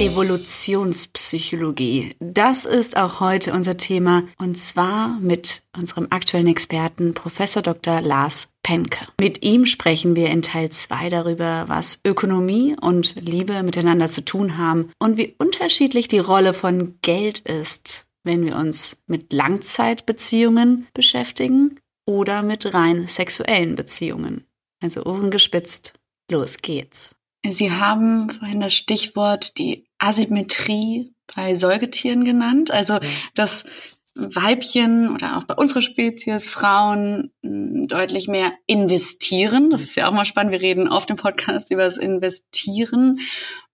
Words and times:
Evolutionspsychologie. 0.00 2.14
Das 2.20 2.64
ist 2.64 2.96
auch 2.96 3.18
heute 3.18 3.52
unser 3.52 3.76
Thema 3.76 4.22
und 4.38 4.56
zwar 4.56 5.18
mit 5.18 5.64
unserem 5.76 6.06
aktuellen 6.10 6.46
Experten 6.46 7.14
Professor 7.14 7.62
Dr. 7.62 8.00
Lars 8.00 8.46
Penke. 8.62 9.08
Mit 9.20 9.42
ihm 9.42 9.66
sprechen 9.66 10.14
wir 10.14 10.28
in 10.28 10.42
Teil 10.42 10.70
2 10.70 11.08
darüber, 11.08 11.64
was 11.66 11.98
Ökonomie 12.06 12.76
und 12.80 13.16
Liebe 13.20 13.64
miteinander 13.64 14.06
zu 14.06 14.24
tun 14.24 14.56
haben 14.56 14.92
und 15.00 15.16
wie 15.16 15.34
unterschiedlich 15.36 16.06
die 16.06 16.20
Rolle 16.20 16.54
von 16.54 17.00
Geld 17.02 17.40
ist, 17.40 18.06
wenn 18.22 18.44
wir 18.44 18.54
uns 18.54 18.98
mit 19.08 19.32
Langzeitbeziehungen 19.32 20.86
beschäftigen 20.94 21.80
oder 22.06 22.44
mit 22.44 22.72
rein 22.72 23.08
sexuellen 23.08 23.74
Beziehungen. 23.74 24.44
Also 24.80 25.04
Ohren 25.04 25.30
gespitzt, 25.30 25.94
los 26.30 26.58
geht's. 26.58 27.16
Sie 27.46 27.70
haben 27.72 28.30
vorhin 28.30 28.60
das 28.60 28.74
Stichwort 28.74 29.58
die 29.58 29.87
Asymmetrie 29.98 31.12
bei 31.34 31.54
Säugetieren 31.54 32.24
genannt. 32.24 32.70
Also, 32.70 32.98
dass 33.34 33.98
Weibchen 34.18 35.14
oder 35.14 35.36
auch 35.36 35.44
bei 35.44 35.54
unserer 35.54 35.82
Spezies 35.82 36.48
Frauen 36.48 37.32
hm, 37.42 37.86
deutlich 37.86 38.28
mehr 38.28 38.52
investieren. 38.66 39.70
Das 39.70 39.82
ist 39.82 39.96
ja 39.96 40.08
auch 40.08 40.12
mal 40.12 40.24
spannend. 40.24 40.52
Wir 40.52 40.60
reden 40.60 40.88
auf 40.88 41.06
dem 41.06 41.16
Podcast 41.16 41.70
über 41.70 41.84
das 41.84 41.96
Investieren. 41.96 43.20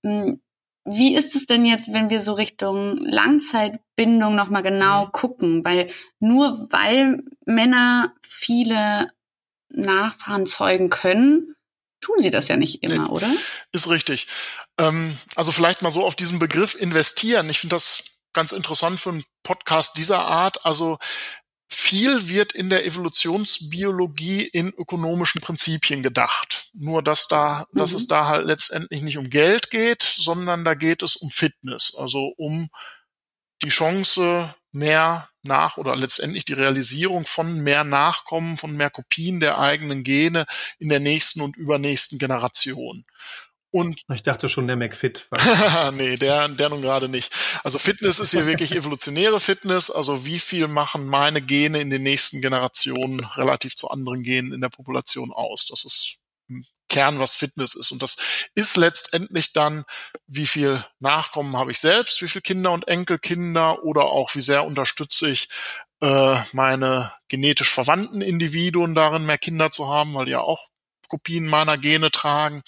Hm, 0.05 0.41
wie 0.87 1.15
ist 1.15 1.35
es 1.35 1.47
denn 1.47 1.65
jetzt, 1.65 1.95
wenn 1.95 2.11
wir 2.11 2.21
so 2.21 2.35
Richtung 2.35 2.99
Langzeitbindung 2.99 4.35
nochmal 4.35 4.63
genau 4.63 5.07
gucken? 5.13 5.65
Weil 5.65 5.87
nur 6.21 6.69
weil 6.71 7.23
Männer 7.47 8.13
viele 8.23 9.11
Nachfahren 9.71 10.45
zeugen 10.45 10.91
können, 10.91 11.54
tun 12.05 12.21
sie 12.21 12.31
das 12.31 12.49
ja 12.49 12.57
nicht 12.57 12.83
immer, 12.83 13.11
oder? 13.11 13.33
Ist 13.73 13.89
richtig. 13.89 14.29
Ähm, 14.79 15.17
also 15.37 15.53
vielleicht 15.53 15.83
mal 15.83 15.91
so 15.91 16.05
auf 16.05 16.17
diesen 16.17 16.39
Begriff 16.39 16.75
investieren. 16.75 17.49
Ich 17.49 17.61
finde 17.61 17.77
das 17.77 18.05
ganz 18.35 18.53
interessant 18.53 19.01
für 19.01 19.11
einen 19.11 19.25
Podcast 19.43 19.97
dieser 19.97 20.27
Art. 20.27 20.67
Also 20.67 20.99
viel 21.71 22.29
wird 22.29 22.53
in 22.53 22.69
der 22.69 22.85
Evolutionsbiologie 22.85 24.43
in 24.43 24.73
ökonomischen 24.75 25.41
Prinzipien 25.41 26.03
gedacht. 26.03 26.69
Nur 26.75 27.03
dass 27.03 27.27
da, 27.27 27.67
mhm. 27.73 27.79
dass 27.79 27.93
es 27.93 28.07
da 28.07 28.27
halt 28.27 28.47
letztendlich 28.47 29.03
nicht 29.03 29.17
um 29.17 29.31
Geld 29.31 29.71
geht, 29.71 30.03
sondern 30.03 30.65
da 30.65 30.75
geht 30.75 31.03
es 31.03 31.17
um 31.17 31.31
Fitness, 31.31 31.95
also 31.97 32.35
um 32.37 32.69
die 33.63 33.71
Chance, 33.71 34.55
mehr 34.75 35.29
nach 35.43 35.77
oder 35.77 35.97
letztendlich 35.97 36.45
die 36.45 36.55
Realisierung 36.55 37.27
von 37.27 37.63
mehr 37.63 37.85
Nachkommen, 37.85 38.57
von 38.57 38.77
mehr 38.77 38.91
Kopien 38.91 39.41
der 39.41 39.59
eigenen 39.59 40.03
Gene 40.03 40.47
in 40.79 40.89
der 40.89 41.01
nächsten 41.01 41.41
und 41.41 41.57
übernächsten 41.57 42.19
Generation. 42.19 43.05
Und 43.71 44.03
ich 44.13 44.23
dachte 44.23 44.49
schon, 44.49 44.69
der 44.69 44.77
McFit 44.77 45.27
war. 45.31 45.91
nee, 45.93 46.17
der, 46.17 46.49
der 46.49 46.69
nun 46.69 46.81
gerade 46.81 47.09
nicht. 47.09 47.35
Also 47.65 47.79
Fitness 47.79 48.21
ist 48.21 48.31
hier 48.31 48.47
wirklich 48.47 48.71
evolutionäre 48.77 49.41
Fitness. 49.41 49.91
Also 49.91 50.25
wie 50.27 50.39
viel 50.39 50.69
machen 50.69 51.09
meine 51.09 51.43
Gene 51.43 51.81
in 51.81 51.91
den 51.91 52.05
nächsten 52.05 52.41
Generationen 52.41 53.19
relativ 53.35 53.75
zu 53.75 53.91
anderen 53.91 54.23
Genen 54.23 54.53
in 54.53 54.61
der 54.61 54.69
Population 54.69 55.33
aus? 55.33 55.67
Das 55.67 55.85
ist 55.85 56.19
Kern, 56.95 57.19
was 57.19 57.35
Fitness 57.35 57.75
ist. 57.75 57.91
Und 57.91 58.03
das 58.03 58.17
ist 58.55 58.77
letztendlich 58.77 59.53
dann, 59.53 59.85
wie 60.29 60.47
viel 60.47 60.85
Nachkommen 61.01 61.57
habe 61.57 61.73
ich 61.73 61.81
selbst, 61.81 62.23
wie 62.23 62.29
viele 62.29 62.43
Kinder 62.43 62.71
und 62.71 62.87
Enkelkinder 62.87 63.83
oder 63.83 64.05
auch 64.05 64.37
wie 64.37 64.41
sehr 64.43 64.65
unterstütze 64.65 65.29
ich 65.29 65.49
äh, 66.01 66.37
meine 66.53 67.13
genetisch 67.27 67.71
verwandten 67.71 68.21
Individuen 68.21 68.95
darin, 68.95 69.27
mehr 69.27 69.39
Kinder 69.39 69.73
zu 69.73 69.89
haben, 69.89 70.15
weil 70.15 70.27
die 70.27 70.33
ja 70.33 70.41
auch 70.41 70.69
Kopien 71.09 71.49
meiner 71.49 71.79
Gene 71.79 72.13
tragen. 72.13 72.63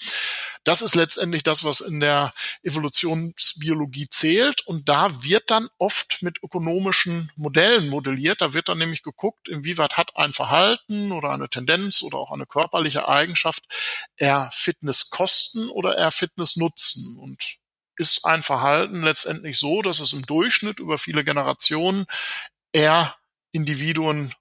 Das 0.67 0.81
ist 0.81 0.95
letztendlich 0.95 1.43
das, 1.43 1.63
was 1.63 1.79
in 1.79 2.01
der 2.01 2.33
Evolutionsbiologie 2.61 4.09
zählt. 4.09 4.67
Und 4.67 4.89
da 4.89 5.23
wird 5.23 5.49
dann 5.49 5.69
oft 5.77 6.21
mit 6.21 6.43
ökonomischen 6.43 7.31
Modellen 7.37 7.87
modelliert. 7.87 8.41
Da 8.41 8.53
wird 8.53 8.67
dann 8.67 8.77
nämlich 8.77 9.01
geguckt, 9.01 9.47
inwieweit 9.47 9.95
hat 9.95 10.17
ein 10.17 10.33
Verhalten 10.33 11.13
oder 11.13 11.29
eine 11.29 11.47
Tendenz 11.47 12.01
oder 12.01 12.17
auch 12.17 12.33
eine 12.33 12.45
körperliche 12.45 13.07
Eigenschaft 13.07 13.63
eher 14.17 14.49
Fitnesskosten 14.51 15.69
oder 15.69 15.97
eher 15.97 16.11
Fitnessnutzen. 16.11 17.17
Und 17.17 17.59
ist 17.95 18.25
ein 18.25 18.43
Verhalten 18.43 19.03
letztendlich 19.03 19.57
so, 19.57 19.81
dass 19.81 20.01
es 20.01 20.11
im 20.11 20.25
Durchschnitt 20.25 20.81
über 20.81 20.97
viele 20.97 21.23
Generationen 21.23 22.07
eher 22.73 23.15
Individuen 23.53 24.35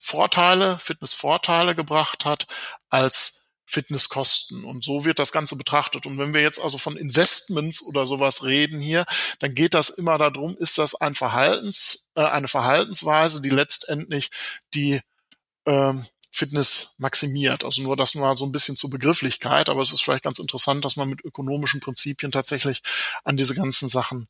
Vorteile, 0.00 0.80
Fitnessvorteile 0.80 1.76
gebracht 1.76 2.24
hat, 2.24 2.48
als 2.88 3.39
Fitnesskosten. 3.70 4.64
Und 4.64 4.82
so 4.82 5.04
wird 5.04 5.18
das 5.18 5.30
Ganze 5.30 5.56
betrachtet. 5.56 6.04
Und 6.04 6.18
wenn 6.18 6.34
wir 6.34 6.42
jetzt 6.42 6.60
also 6.60 6.76
von 6.76 6.96
Investments 6.96 7.82
oder 7.82 8.04
sowas 8.04 8.44
reden 8.44 8.80
hier, 8.80 9.04
dann 9.38 9.54
geht 9.54 9.74
das 9.74 9.90
immer 9.90 10.18
darum, 10.18 10.56
ist 10.58 10.78
das 10.78 10.96
ein 10.96 11.14
Verhaltens, 11.14 12.08
äh, 12.16 12.24
eine 12.24 12.48
Verhaltensweise, 12.48 13.40
die 13.40 13.50
letztendlich 13.50 14.30
die 14.74 15.00
ähm, 15.66 16.04
Fitness 16.32 16.94
maximiert. 16.98 17.64
Also 17.64 17.82
nur 17.82 17.96
das 17.96 18.14
mal 18.16 18.36
so 18.36 18.44
ein 18.44 18.52
bisschen 18.52 18.76
zur 18.76 18.90
Begrifflichkeit, 18.90 19.68
aber 19.68 19.82
es 19.82 19.92
ist 19.92 20.02
vielleicht 20.02 20.24
ganz 20.24 20.40
interessant, 20.40 20.84
dass 20.84 20.96
man 20.96 21.08
mit 21.08 21.24
ökonomischen 21.24 21.80
Prinzipien 21.80 22.32
tatsächlich 22.32 22.82
an 23.24 23.36
diese 23.36 23.54
ganzen 23.54 23.88
Sachen 23.88 24.28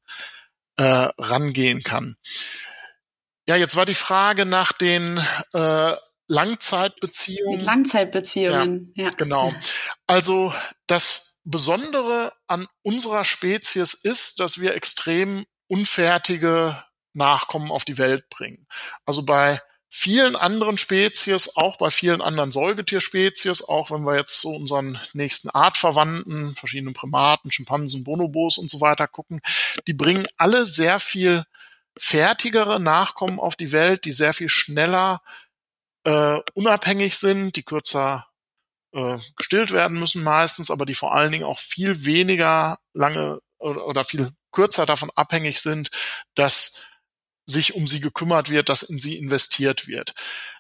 äh, 0.77 1.09
rangehen 1.19 1.83
kann. 1.83 2.17
Ja, 3.49 3.57
jetzt 3.57 3.77
war 3.77 3.87
die 3.87 3.95
Frage 3.95 4.45
nach 4.45 4.73
den 4.73 5.19
äh, 5.55 5.93
Langzeitbeziehungen. 6.31 7.61
Langzeitbeziehungen, 7.61 8.93
ja, 8.95 9.05
ja. 9.05 9.11
Genau. 9.17 9.53
Also 10.07 10.55
das 10.87 11.41
Besondere 11.45 12.33
an 12.47 12.67
unserer 12.83 13.25
Spezies 13.25 13.95
ist, 13.95 14.41
dass 14.41 14.61
wir 14.61 14.75
extrem 14.75 15.45
unfertige 15.67 16.83
Nachkommen 17.13 17.73
auf 17.73 17.85
die 17.85 17.99
Welt 17.99 18.29
bringen. 18.29 18.67
Also 19.05 19.25
bei 19.25 19.61
vielen 19.89 20.37
anderen 20.37 20.79
Spezies, 20.79 21.57
auch 21.57 21.77
bei 21.79 21.91
vielen 21.91 22.23
anderen 22.23 22.53
Säugetierspezies, 22.53 23.63
auch 23.63 23.91
wenn 23.91 24.05
wir 24.05 24.17
jetzt 24.17 24.41
so 24.41 24.51
unseren 24.51 25.01
nächsten 25.13 25.51
Artverwandten, 25.51 26.55
verschiedenen 26.55 26.95
Primaten, 26.95 27.51
Schimpansen, 27.51 28.05
Bonobos 28.05 28.57
und 28.57 28.71
so 28.71 28.81
weiter 28.81 29.09
gucken, 29.09 29.41
die 29.89 29.95
bringen 29.95 30.27
alle 30.37 30.65
sehr 30.65 31.01
viel 31.01 31.45
fertigere 31.99 32.79
Nachkommen 32.79 33.41
auf 33.41 33.57
die 33.57 33.73
Welt, 33.73 34.05
die 34.05 34.13
sehr 34.13 34.33
viel 34.33 34.49
schneller 34.49 35.21
äh, 36.05 36.41
unabhängig 36.55 37.19
sind, 37.19 37.57
die 37.57 37.63
kürzer 37.63 38.27
äh, 38.93 39.19
gestillt 39.37 39.71
werden 39.71 39.99
müssen 39.99 40.23
meistens, 40.23 40.71
aber 40.71 40.87
die 40.87 40.95
vor 40.95 41.15
allen 41.15 41.33
Dingen 41.33 41.45
auch 41.45 41.59
viel 41.59 42.05
weniger 42.05 42.79
lange 42.93 43.41
oder, 43.59 43.87
oder 43.87 44.05
viel 44.05 44.33
kürzer 44.53 44.87
davon 44.87 45.11
abhängig 45.15 45.61
sind, 45.61 45.91
dass 46.35 46.81
sich 47.47 47.75
um 47.75 47.87
sie 47.87 48.01
gekümmert 48.01 48.51
wird, 48.51 48.69
dass 48.69 48.83
in 48.83 49.01
sie 49.01 49.19
investiert 49.19 49.87
wird. 49.87 50.15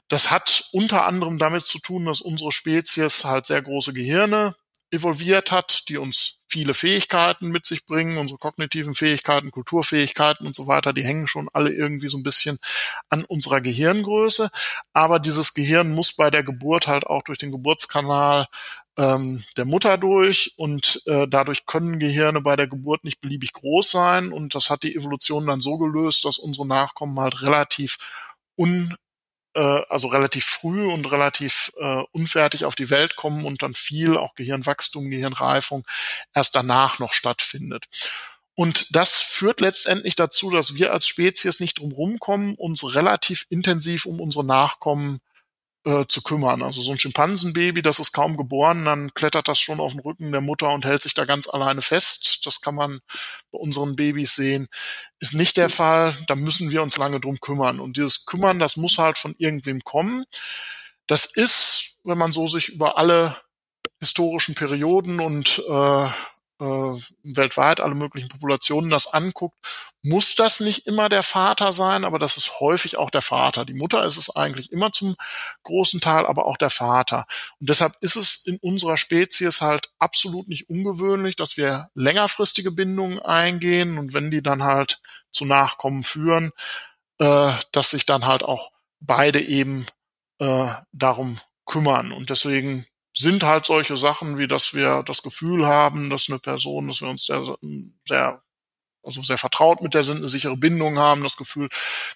Das 0.09 0.31
hat 0.31 0.69
unter 0.73 1.06
anderem 1.06 1.39
damit 1.39 1.65
zu 1.65 1.78
tun, 1.78 2.05
dass 2.05 2.21
unsere 2.21 2.53
Spezies 2.53 3.25
halt 3.25 3.47
sehr 3.47 3.62
große 3.62 3.93
Gehirne 3.93 4.57
evolviert 4.91 5.53
hat, 5.53 5.89
die 5.89 5.99
uns 5.99 6.40
viele 6.50 6.75
Fähigkeiten 6.75 7.49
mit 7.49 7.65
sich 7.65 7.87
bringen, 7.87 8.19
unsere 8.19 8.38
kognitiven 8.38 8.94
Fähigkeiten, 8.94 9.50
Kulturfähigkeiten 9.50 10.47
und 10.47 10.55
so 10.55 10.66
weiter, 10.66 10.93
die 10.93 11.05
hängen 11.05 11.28
schon 11.28 11.49
alle 11.53 11.71
irgendwie 11.71 12.09
so 12.09 12.19
ein 12.19 12.22
bisschen 12.22 12.59
an 13.09 13.25
unserer 13.25 13.61
Gehirngröße. 13.61 14.50
Aber 14.92 15.21
dieses 15.21 15.54
Gehirn 15.54 15.92
muss 15.95 16.13
bei 16.13 16.30
der 16.30 16.42
Geburt 16.42 16.89
halt 16.89 17.07
auch 17.07 17.22
durch 17.22 17.39
den 17.39 17.53
Geburtskanal 17.53 18.47
ähm, 18.97 19.42
der 19.57 19.65
Mutter 19.65 19.97
durch 19.97 20.53
und 20.57 21.03
äh, 21.07 21.27
dadurch 21.28 21.66
können 21.66 22.01
Gehirne 22.01 22.41
bei 22.41 22.57
der 22.57 22.66
Geburt 22.66 23.04
nicht 23.04 23.21
beliebig 23.21 23.53
groß 23.53 23.91
sein 23.91 24.33
und 24.33 24.54
das 24.54 24.69
hat 24.69 24.83
die 24.83 24.95
Evolution 24.95 25.47
dann 25.47 25.60
so 25.60 25.78
gelöst, 25.78 26.24
dass 26.24 26.39
unsere 26.39 26.66
Nachkommen 26.66 27.19
halt 27.21 27.42
relativ 27.42 27.97
un 28.59 28.95
also 29.58 30.08
relativ 30.08 30.44
früh 30.44 30.86
und 30.86 31.10
relativ 31.10 31.72
äh, 31.78 32.02
unfertig 32.12 32.64
auf 32.64 32.74
die 32.74 32.91
Welt 32.91 33.16
kommen 33.16 33.44
und 33.44 33.62
dann 33.62 33.74
viel 33.74 34.16
auch 34.16 34.34
Gehirnwachstum, 34.34 35.10
Gehirnreifung 35.10 35.84
erst 36.34 36.54
danach 36.54 36.98
noch 36.98 37.12
stattfindet. 37.12 37.86
Und 38.54 38.94
das 38.94 39.16
führt 39.20 39.60
letztendlich 39.60 40.16
dazu, 40.16 40.50
dass 40.50 40.74
wir 40.74 40.92
als 40.92 41.06
Spezies 41.06 41.60
nicht 41.60 41.78
drum 41.78 41.92
rumkommen, 41.92 42.54
uns 42.56 42.94
relativ 42.94 43.47
intensiv 43.48 44.06
um 44.06 44.20
unsere 44.20 44.44
Nachkommen 44.44 45.20
äh, 45.84 46.06
zu 46.06 46.22
kümmern. 46.22 46.62
Also 46.62 46.82
so 46.82 46.92
ein 46.92 46.98
Schimpansenbaby, 46.98 47.82
das 47.82 47.98
ist 47.98 48.12
kaum 48.12 48.36
geboren, 48.36 48.84
dann 48.84 49.12
klettert 49.15 49.48
das 49.48 49.59
schon 49.59 49.80
auf 49.80 49.92
den 49.92 50.00
Rücken 50.00 50.32
der 50.32 50.41
Mutter 50.41 50.71
und 50.71 50.84
hält 50.84 51.03
sich 51.03 51.15
da 51.15 51.24
ganz 51.24 51.48
alleine 51.48 51.82
fest. 51.82 52.41
Das 52.44 52.60
kann 52.60 52.74
man 52.74 53.00
bei 53.50 53.59
unseren 53.59 53.97
Babys 53.97 54.34
sehen. 54.36 54.68
Ist 55.18 55.34
nicht 55.34 55.56
der 55.56 55.68
Fall. 55.68 56.16
Da 56.27 56.34
müssen 56.34 56.71
wir 56.71 56.82
uns 56.82 56.97
lange 56.97 57.21
drum 57.21 57.38
kümmern. 57.41 57.80
Und 57.80 57.97
dieses 57.97 58.24
Kümmern, 58.24 58.59
das 58.59 58.77
muss 58.77 58.98
halt 58.98 59.18
von 59.18 59.34
irgendwem 59.38 59.82
kommen. 59.82 60.24
Das 61.06 61.24
ist 61.24 61.91
wenn 62.04 62.18
man 62.18 62.33
so 62.33 62.47
sich 62.47 62.71
über 62.71 62.98
alle 62.98 63.36
historischen 63.98 64.54
Perioden 64.54 65.21
und 65.21 65.62
äh, 65.68 66.09
weltweit 66.60 67.80
alle 67.80 67.95
möglichen 67.95 68.28
Populationen 68.28 68.91
das 68.91 69.12
anguckt, 69.12 69.57
muss 70.03 70.34
das 70.34 70.60
nicht 70.60 70.86
immer 70.86 71.09
der 71.09 71.22
Vater 71.22 71.72
sein, 71.72 72.04
aber 72.04 72.18
das 72.18 72.36
ist 72.36 72.60
häufig 72.60 72.97
auch 72.98 73.10
der 73.10 73.22
Vater. 73.22 73.65
Die 73.65 73.74
Mutter 73.74 74.04
ist 74.04 74.16
es 74.16 74.34
eigentlich 74.34 74.72
immer 74.72 74.92
zum 74.92 75.16
großen 75.65 76.01
Teil, 76.01 76.27
aber 76.27 76.47
auch 76.47 76.57
der 76.57 76.71
Vater. 76.71 77.27
Und 77.60 77.68
deshalb 77.71 77.95
ist 78.01 78.16
es 78.16 78.47
in 78.47 78.59
unserer 78.62 78.97
Spezies 78.97 79.60
halt 79.60 79.91
absolut 79.98 80.48
nicht 80.48 80.68
ungewöhnlich, 80.68 81.36
dass 81.36 81.57
wir 81.57 81.91
längerfristige 81.95 82.71
Bindungen 82.71 83.18
eingehen 83.21 83.98
und 83.98 84.12
wenn 84.12 84.30
die 84.30 84.42
dann 84.42 84.62
halt 84.62 85.01
zu 85.33 85.45
Nachkommen 85.45 86.03
führen, 86.03 86.51
äh, 87.18 87.53
dass 87.72 87.91
sich 87.91 88.07
dann 88.07 88.27
halt 88.27 88.42
auch 88.42 88.72
beide 89.01 89.41
eben 89.41 89.86
äh, 90.39 90.68
darum 90.92 91.39
kümmern. 91.66 92.12
Und 92.12 92.30
deswegen 92.30 92.86
sind 93.21 93.45
halt 93.45 93.67
solche 93.67 93.97
Sachen, 93.97 94.39
wie 94.39 94.49
dass 94.49 94.75
wir 94.75 95.03
das 95.05 95.22
Gefühl 95.22 95.67
haben, 95.67 96.11
dass 96.11 96.28
eine 96.28 96.39
Person, 96.39 96.89
dass 96.89 97.01
wir 97.01 97.09
uns 97.09 97.25
sehr, 97.25 97.45
sehr 98.07 98.43
also 99.03 99.22
sehr 99.22 99.39
vertraut 99.39 99.81
mit 99.81 99.95
der 99.95 100.05
sind, 100.05 100.19
eine 100.19 100.28
sichere 100.28 100.57
Bindung 100.57 100.99
haben, 100.99 101.22
das 101.22 101.37
Gefühl, 101.37 101.69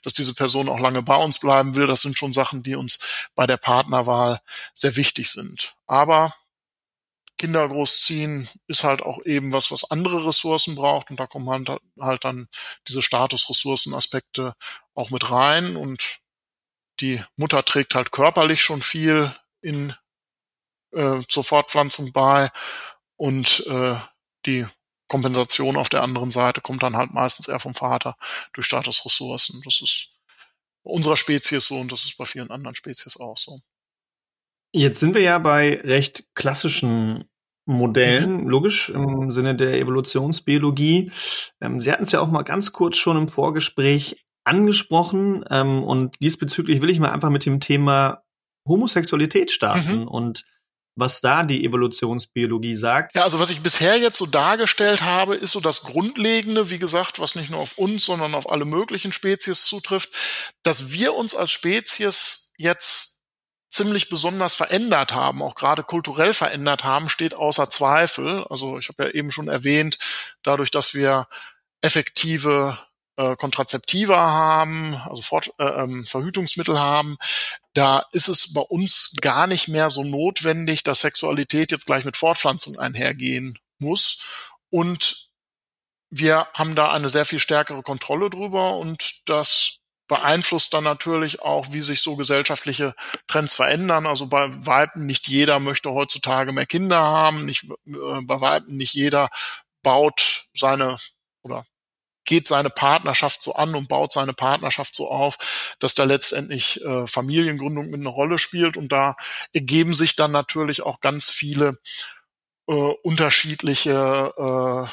dass 0.02 0.12
diese 0.12 0.34
Person 0.34 0.68
auch 0.68 0.78
lange 0.78 1.02
bei 1.02 1.16
uns 1.16 1.38
bleiben 1.38 1.76
will. 1.76 1.86
Das 1.86 2.02
sind 2.02 2.18
schon 2.18 2.32
Sachen, 2.32 2.62
die 2.62 2.74
uns 2.74 2.98
bei 3.34 3.46
der 3.46 3.56
Partnerwahl 3.56 4.40
sehr 4.74 4.96
wichtig 4.96 5.30
sind. 5.30 5.76
Aber 5.86 6.34
Kinder 7.38 7.68
großziehen 7.68 8.48
ist 8.68 8.84
halt 8.84 9.02
auch 9.02 9.18
eben 9.24 9.52
was, 9.52 9.70
was 9.70 9.90
andere 9.90 10.26
Ressourcen 10.26 10.76
braucht 10.76 11.10
und 11.10 11.18
da 11.18 11.26
kommen 11.26 11.48
halt, 11.50 11.80
halt 12.00 12.24
dann 12.24 12.48
diese 12.86 13.02
Statusressourcenaspekte 13.02 14.54
auch 14.94 15.10
mit 15.10 15.30
rein 15.30 15.76
und 15.76 16.20
die 17.00 17.20
Mutter 17.36 17.64
trägt 17.64 17.96
halt 17.96 18.12
körperlich 18.12 18.62
schon 18.62 18.82
viel 18.82 19.34
in 19.60 19.94
äh, 20.94 21.20
zur 21.28 21.44
Fortpflanzung 21.44 22.12
bei 22.12 22.50
und 23.16 23.66
äh, 23.66 23.94
die 24.46 24.66
Kompensation 25.08 25.76
auf 25.76 25.88
der 25.88 26.02
anderen 26.02 26.30
Seite 26.30 26.60
kommt 26.60 26.82
dann 26.82 26.96
halt 26.96 27.12
meistens 27.12 27.48
eher 27.48 27.60
vom 27.60 27.74
Vater 27.74 28.16
durch 28.52 28.66
Statusressourcen. 28.66 29.60
Das 29.64 29.80
ist 29.80 30.08
bei 30.82 30.90
unserer 30.90 31.16
Spezies 31.16 31.66
so 31.66 31.76
und 31.76 31.92
das 31.92 32.04
ist 32.04 32.16
bei 32.16 32.24
vielen 32.24 32.50
anderen 32.50 32.74
Spezies 32.74 33.18
auch 33.18 33.36
so. 33.36 33.58
Jetzt 34.72 35.00
sind 35.00 35.14
wir 35.14 35.22
ja 35.22 35.38
bei 35.38 35.80
recht 35.84 36.24
klassischen 36.34 37.24
Modellen, 37.66 38.42
mhm. 38.42 38.48
logisch 38.48 38.90
im 38.90 39.30
Sinne 39.30 39.54
der 39.54 39.78
Evolutionsbiologie. 39.78 41.12
Ähm, 41.60 41.80
Sie 41.80 41.90
hatten 41.92 42.02
es 42.02 42.12
ja 42.12 42.20
auch 42.20 42.30
mal 42.30 42.42
ganz 42.42 42.72
kurz 42.72 42.96
schon 42.96 43.16
im 43.16 43.28
Vorgespräch 43.28 44.24
angesprochen 44.44 45.44
ähm, 45.50 45.82
und 45.82 46.20
diesbezüglich 46.20 46.82
will 46.82 46.90
ich 46.90 46.98
mal 46.98 47.12
einfach 47.12 47.30
mit 47.30 47.46
dem 47.46 47.60
Thema 47.60 48.22
Homosexualität 48.66 49.50
starten 49.50 50.00
mhm. 50.00 50.08
und 50.08 50.44
was 50.96 51.20
da 51.20 51.42
die 51.42 51.64
Evolutionsbiologie 51.64 52.76
sagt. 52.76 53.14
Ja, 53.16 53.22
also 53.22 53.40
was 53.40 53.50
ich 53.50 53.60
bisher 53.60 53.98
jetzt 53.98 54.18
so 54.18 54.26
dargestellt 54.26 55.02
habe, 55.02 55.34
ist 55.34 55.52
so 55.52 55.60
das 55.60 55.82
Grundlegende, 55.82 56.70
wie 56.70 56.78
gesagt, 56.78 57.18
was 57.18 57.34
nicht 57.34 57.50
nur 57.50 57.60
auf 57.60 57.76
uns, 57.78 58.04
sondern 58.04 58.34
auf 58.34 58.50
alle 58.50 58.64
möglichen 58.64 59.12
Spezies 59.12 59.64
zutrifft, 59.64 60.12
dass 60.62 60.92
wir 60.92 61.14
uns 61.14 61.34
als 61.34 61.50
Spezies 61.50 62.52
jetzt 62.56 63.20
ziemlich 63.70 64.08
besonders 64.08 64.54
verändert 64.54 65.12
haben, 65.12 65.42
auch 65.42 65.56
gerade 65.56 65.82
kulturell 65.82 66.32
verändert 66.32 66.84
haben, 66.84 67.08
steht 67.08 67.34
außer 67.34 67.68
Zweifel. 67.68 68.44
Also 68.48 68.78
ich 68.78 68.88
habe 68.88 69.04
ja 69.04 69.10
eben 69.10 69.32
schon 69.32 69.48
erwähnt, 69.48 69.98
dadurch, 70.44 70.70
dass 70.70 70.94
wir 70.94 71.26
effektive 71.80 72.78
äh, 73.16 73.36
Kontrazeptiva 73.36 74.16
haben, 74.16 74.94
also 75.04 75.22
Fort, 75.22 75.52
äh, 75.58 75.64
ähm, 75.64 76.04
Verhütungsmittel 76.04 76.78
haben, 76.78 77.16
da 77.74 78.04
ist 78.12 78.28
es 78.28 78.52
bei 78.52 78.60
uns 78.60 79.14
gar 79.20 79.46
nicht 79.46 79.68
mehr 79.68 79.90
so 79.90 80.04
notwendig, 80.04 80.82
dass 80.82 81.00
Sexualität 81.00 81.72
jetzt 81.72 81.86
gleich 81.86 82.04
mit 82.04 82.16
Fortpflanzung 82.16 82.78
einhergehen 82.78 83.58
muss. 83.78 84.20
Und 84.70 85.28
wir 86.10 86.46
haben 86.54 86.74
da 86.74 86.92
eine 86.92 87.08
sehr 87.08 87.24
viel 87.24 87.40
stärkere 87.40 87.82
Kontrolle 87.82 88.30
drüber 88.30 88.76
und 88.76 89.28
das 89.28 89.78
beeinflusst 90.06 90.74
dann 90.74 90.84
natürlich 90.84 91.42
auch, 91.42 91.72
wie 91.72 91.80
sich 91.80 92.02
so 92.02 92.14
gesellschaftliche 92.16 92.94
Trends 93.26 93.54
verändern. 93.54 94.06
Also 94.06 94.26
bei 94.26 94.48
Weiben 94.66 95.06
nicht 95.06 95.28
jeder 95.28 95.58
möchte 95.60 95.90
heutzutage 95.90 96.52
mehr 96.52 96.66
Kinder 96.66 96.98
haben, 96.98 97.46
nicht 97.46 97.64
äh, 97.64 98.20
bei 98.22 98.40
Weiben 98.40 98.76
nicht 98.76 98.94
jeder 98.94 99.28
baut 99.82 100.46
seine 100.54 100.98
oder 101.42 101.64
geht 102.24 102.48
seine 102.48 102.70
Partnerschaft 102.70 103.42
so 103.42 103.54
an 103.54 103.74
und 103.74 103.88
baut 103.88 104.12
seine 104.12 104.32
Partnerschaft 104.32 104.96
so 104.96 105.10
auf, 105.10 105.76
dass 105.78 105.94
da 105.94 106.04
letztendlich 106.04 106.82
äh, 106.84 107.06
Familiengründung 107.06 107.90
mit 107.90 108.00
einer 108.00 108.10
Rolle 108.10 108.38
spielt. 108.38 108.76
Und 108.76 108.92
da 108.92 109.16
ergeben 109.52 109.94
sich 109.94 110.16
dann 110.16 110.32
natürlich 110.32 110.82
auch 110.82 111.00
ganz 111.00 111.30
viele 111.30 111.78
äh, 112.68 112.72
unterschiedliche 112.72 114.32
äh, 114.36 114.88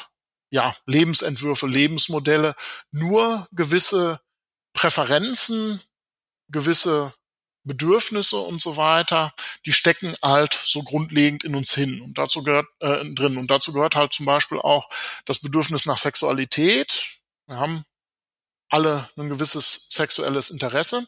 ja, 0.50 0.76
Lebensentwürfe, 0.86 1.66
Lebensmodelle. 1.66 2.54
Nur 2.90 3.48
gewisse 3.52 4.20
Präferenzen, 4.74 5.80
gewisse 6.48 7.14
Bedürfnisse 7.64 8.38
und 8.38 8.60
so 8.60 8.76
weiter, 8.76 9.32
die 9.66 9.72
stecken 9.72 10.14
halt 10.22 10.58
so 10.64 10.82
grundlegend 10.82 11.44
in 11.44 11.54
uns 11.54 11.74
hin 11.74 12.00
und 12.00 12.18
dazu 12.18 12.42
gehört 12.42 12.66
äh, 12.80 13.04
drin 13.14 13.36
und 13.36 13.50
dazu 13.50 13.72
gehört 13.72 13.94
halt 13.94 14.12
zum 14.12 14.26
Beispiel 14.26 14.58
auch 14.58 14.88
das 15.26 15.38
Bedürfnis 15.38 15.86
nach 15.86 15.98
Sexualität, 15.98 17.11
wir 17.46 17.56
haben 17.56 17.84
alle 18.68 19.08
ein 19.18 19.28
gewisses 19.28 19.88
sexuelles 19.90 20.50
Interesse. 20.50 21.06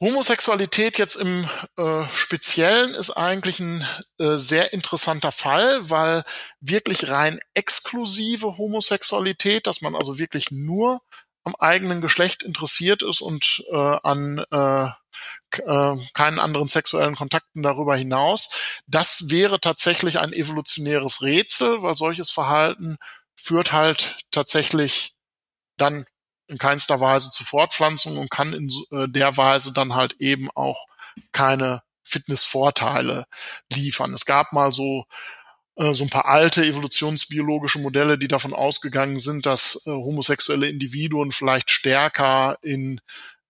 Homosexualität 0.00 0.98
jetzt 0.98 1.14
im 1.14 1.48
äh, 1.76 2.02
Speziellen 2.12 2.92
ist 2.94 3.10
eigentlich 3.10 3.60
ein 3.60 3.86
äh, 4.18 4.36
sehr 4.36 4.72
interessanter 4.72 5.30
Fall, 5.30 5.88
weil 5.90 6.24
wirklich 6.60 7.08
rein 7.08 7.38
exklusive 7.54 8.58
Homosexualität, 8.58 9.68
dass 9.68 9.80
man 9.80 9.94
also 9.94 10.18
wirklich 10.18 10.50
nur 10.50 11.00
am 11.44 11.54
eigenen 11.56 12.00
Geschlecht 12.00 12.42
interessiert 12.42 13.04
ist 13.04 13.20
und 13.20 13.64
äh, 13.70 13.76
an 13.76 14.44
äh, 14.50 14.86
äh, 15.58 15.96
keinen 16.14 16.38
anderen 16.40 16.68
sexuellen 16.68 17.14
Kontakten 17.14 17.62
darüber 17.62 17.94
hinaus, 17.96 18.50
das 18.86 19.30
wäre 19.30 19.60
tatsächlich 19.60 20.18
ein 20.18 20.32
evolutionäres 20.32 21.22
Rätsel, 21.22 21.82
weil 21.82 21.96
solches 21.96 22.30
Verhalten 22.32 22.96
führt 23.36 23.72
halt 23.72 24.18
tatsächlich 24.30 25.14
dann 25.76 26.04
in 26.48 26.58
keinster 26.58 27.00
Weise 27.00 27.30
zu 27.30 27.44
Fortpflanzung 27.44 28.18
und 28.18 28.30
kann 28.30 28.52
in 28.52 28.70
äh, 28.90 29.08
der 29.08 29.36
Weise 29.36 29.72
dann 29.72 29.94
halt 29.94 30.14
eben 30.18 30.50
auch 30.54 30.86
keine 31.32 31.82
Fitnessvorteile 32.02 33.24
liefern. 33.72 34.12
Es 34.12 34.24
gab 34.24 34.52
mal 34.52 34.72
so 34.72 35.04
äh, 35.76 35.94
so 35.94 36.04
ein 36.04 36.10
paar 36.10 36.26
alte 36.26 36.64
evolutionsbiologische 36.64 37.78
Modelle, 37.78 38.18
die 38.18 38.28
davon 38.28 38.52
ausgegangen 38.52 39.18
sind, 39.18 39.46
dass 39.46 39.82
äh, 39.86 39.90
homosexuelle 39.90 40.68
Individuen 40.68 41.32
vielleicht 41.32 41.70
stärker 41.70 42.56
in 42.62 43.00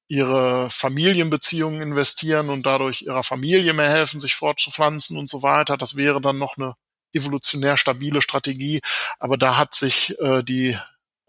ihre 0.09 0.69
Familienbeziehungen 0.71 1.81
investieren 1.81 2.51
und 2.51 2.67
dadurch 2.67 3.03
ihrer 3.03 3.23
Familie 3.23 3.73
mehr 3.73 3.89
helfen, 3.91 4.21
sich 4.21 4.35
fortzupflanzen 4.35 5.17
und 5.17 5.29
so 5.29 5.43
weiter. 5.43 5.77
Das 5.77 5.97
wäre 5.97 6.21
dann 6.21 6.39
noch 6.39 6.59
eine 6.59 6.75
evolutionär 7.15 7.77
stabile 7.77 8.23
Strategie. 8.23 8.81
Aber 9.19 9.37
da 9.37 9.57
hat 9.57 9.75
sich 9.75 10.19
äh, 10.21 10.43
die 10.43 10.77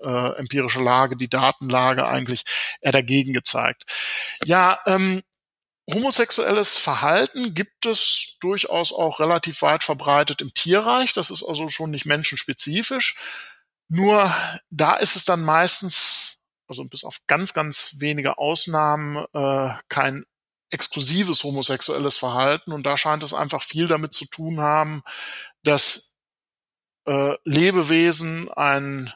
äh, 0.03 0.37
empirische 0.37 0.81
Lage, 0.81 1.15
die 1.15 1.29
Datenlage 1.29 2.07
eigentlich 2.07 2.43
eher 2.81 2.91
dagegen 2.91 3.33
gezeigt. 3.33 3.83
Ja, 4.45 4.79
ähm, 4.85 5.23
homosexuelles 5.91 6.77
Verhalten 6.77 7.53
gibt 7.53 7.85
es 7.85 8.35
durchaus 8.39 8.93
auch 8.93 9.19
relativ 9.19 9.61
weit 9.61 9.83
verbreitet 9.83 10.41
im 10.41 10.53
Tierreich. 10.53 11.13
Das 11.13 11.29
ist 11.29 11.43
also 11.43 11.69
schon 11.69 11.91
nicht 11.91 12.05
menschenspezifisch. 12.05 13.15
Nur 13.89 14.33
da 14.69 14.95
ist 14.95 15.15
es 15.15 15.25
dann 15.25 15.43
meistens, 15.43 16.41
also 16.67 16.83
bis 16.85 17.03
auf 17.03 17.17
ganz, 17.27 17.53
ganz 17.53 17.95
wenige 17.99 18.37
Ausnahmen, 18.37 19.25
äh, 19.33 19.73
kein 19.89 20.25
exklusives 20.71 21.43
homosexuelles 21.43 22.17
Verhalten. 22.17 22.71
Und 22.71 22.85
da 22.85 22.97
scheint 22.97 23.23
es 23.23 23.33
einfach 23.33 23.61
viel 23.61 23.87
damit 23.87 24.13
zu 24.13 24.25
tun 24.25 24.59
haben, 24.59 25.03
dass 25.63 26.15
äh, 27.05 27.35
Lebewesen 27.43 28.51
ein 28.53 29.13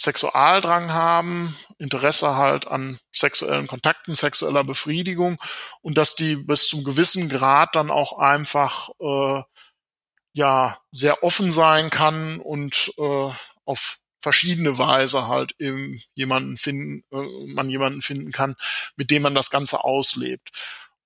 Sexualdrang 0.00 0.94
haben, 0.94 1.54
Interesse 1.78 2.36
halt 2.36 2.66
an 2.66 2.98
sexuellen 3.12 3.66
Kontakten, 3.66 4.14
sexueller 4.14 4.64
Befriedigung 4.64 5.36
und 5.82 5.98
dass 5.98 6.14
die 6.14 6.36
bis 6.36 6.68
zum 6.68 6.84
gewissen 6.84 7.28
Grad 7.28 7.76
dann 7.76 7.90
auch 7.90 8.18
einfach 8.18 8.88
äh, 8.98 9.42
ja 10.32 10.78
sehr 10.90 11.22
offen 11.22 11.50
sein 11.50 11.90
kann 11.90 12.38
und 12.38 12.94
äh, 12.96 13.30
auf 13.66 13.98
verschiedene 14.20 14.78
Weise 14.78 15.28
halt 15.28 15.54
eben 15.58 16.02
jemanden 16.14 16.56
finden, 16.56 17.04
äh, 17.12 17.52
man 17.54 17.68
jemanden 17.68 18.00
finden 18.00 18.32
kann, 18.32 18.54
mit 18.96 19.10
dem 19.10 19.20
man 19.22 19.34
das 19.34 19.50
Ganze 19.50 19.84
auslebt. 19.84 20.48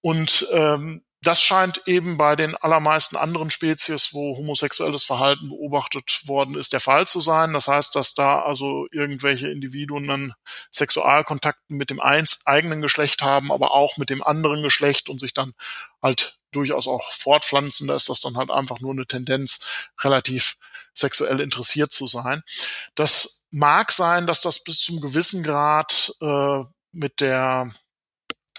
Und 0.02 0.46
ähm, 0.52 1.02
das 1.24 1.42
scheint 1.42 1.82
eben 1.86 2.16
bei 2.16 2.36
den 2.36 2.56
allermeisten 2.56 3.16
anderen 3.16 3.50
Spezies, 3.50 4.12
wo 4.12 4.36
homosexuelles 4.36 5.04
Verhalten 5.04 5.48
beobachtet 5.48 6.22
worden 6.26 6.54
ist, 6.56 6.72
der 6.72 6.80
Fall 6.80 7.06
zu 7.06 7.20
sein. 7.20 7.52
Das 7.52 7.68
heißt, 7.68 7.94
dass 7.94 8.14
da 8.14 8.42
also 8.42 8.86
irgendwelche 8.92 9.48
Individuen 9.48 10.06
dann 10.06 10.34
Sexualkontakten 10.72 11.76
mit 11.76 11.90
dem 11.90 12.00
eigenen 12.00 12.82
Geschlecht 12.82 13.22
haben, 13.22 13.50
aber 13.50 13.72
auch 13.72 13.96
mit 13.96 14.10
dem 14.10 14.22
anderen 14.22 14.62
Geschlecht 14.62 15.08
und 15.08 15.20
sich 15.20 15.34
dann 15.34 15.54
halt 16.02 16.38
durchaus 16.52 16.86
auch 16.86 17.12
fortpflanzen. 17.12 17.88
Da 17.88 17.96
ist 17.96 18.08
das 18.08 18.20
dann 18.20 18.36
halt 18.36 18.50
einfach 18.50 18.80
nur 18.80 18.92
eine 18.92 19.06
Tendenz, 19.06 19.60
relativ 20.02 20.56
sexuell 20.94 21.40
interessiert 21.40 21.92
zu 21.92 22.06
sein. 22.06 22.42
Das 22.94 23.42
mag 23.50 23.92
sein, 23.92 24.26
dass 24.26 24.40
das 24.40 24.62
bis 24.62 24.80
zum 24.80 25.00
gewissen 25.00 25.42
Grad 25.42 26.14
äh, 26.20 26.64
mit 26.92 27.20
der 27.20 27.72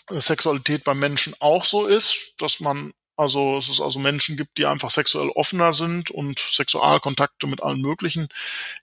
Sexualität 0.09 0.83
beim 0.83 0.99
Menschen 0.99 1.35
auch 1.39 1.65
so 1.65 1.85
ist, 1.85 2.33
dass 2.37 2.59
man 2.59 2.93
also 3.17 3.57
es 3.57 3.69
ist 3.69 3.79
also 3.79 3.99
Menschen 3.99 4.35
gibt, 4.35 4.57
die 4.57 4.65
einfach 4.65 4.91
sexuell 4.91 5.29
offener 5.29 5.71
sind 5.71 6.11
und 6.11 6.39
Sexualkontakte 6.39 7.47
mit 7.47 7.63
allen 7.63 7.81
möglichen 7.81 8.27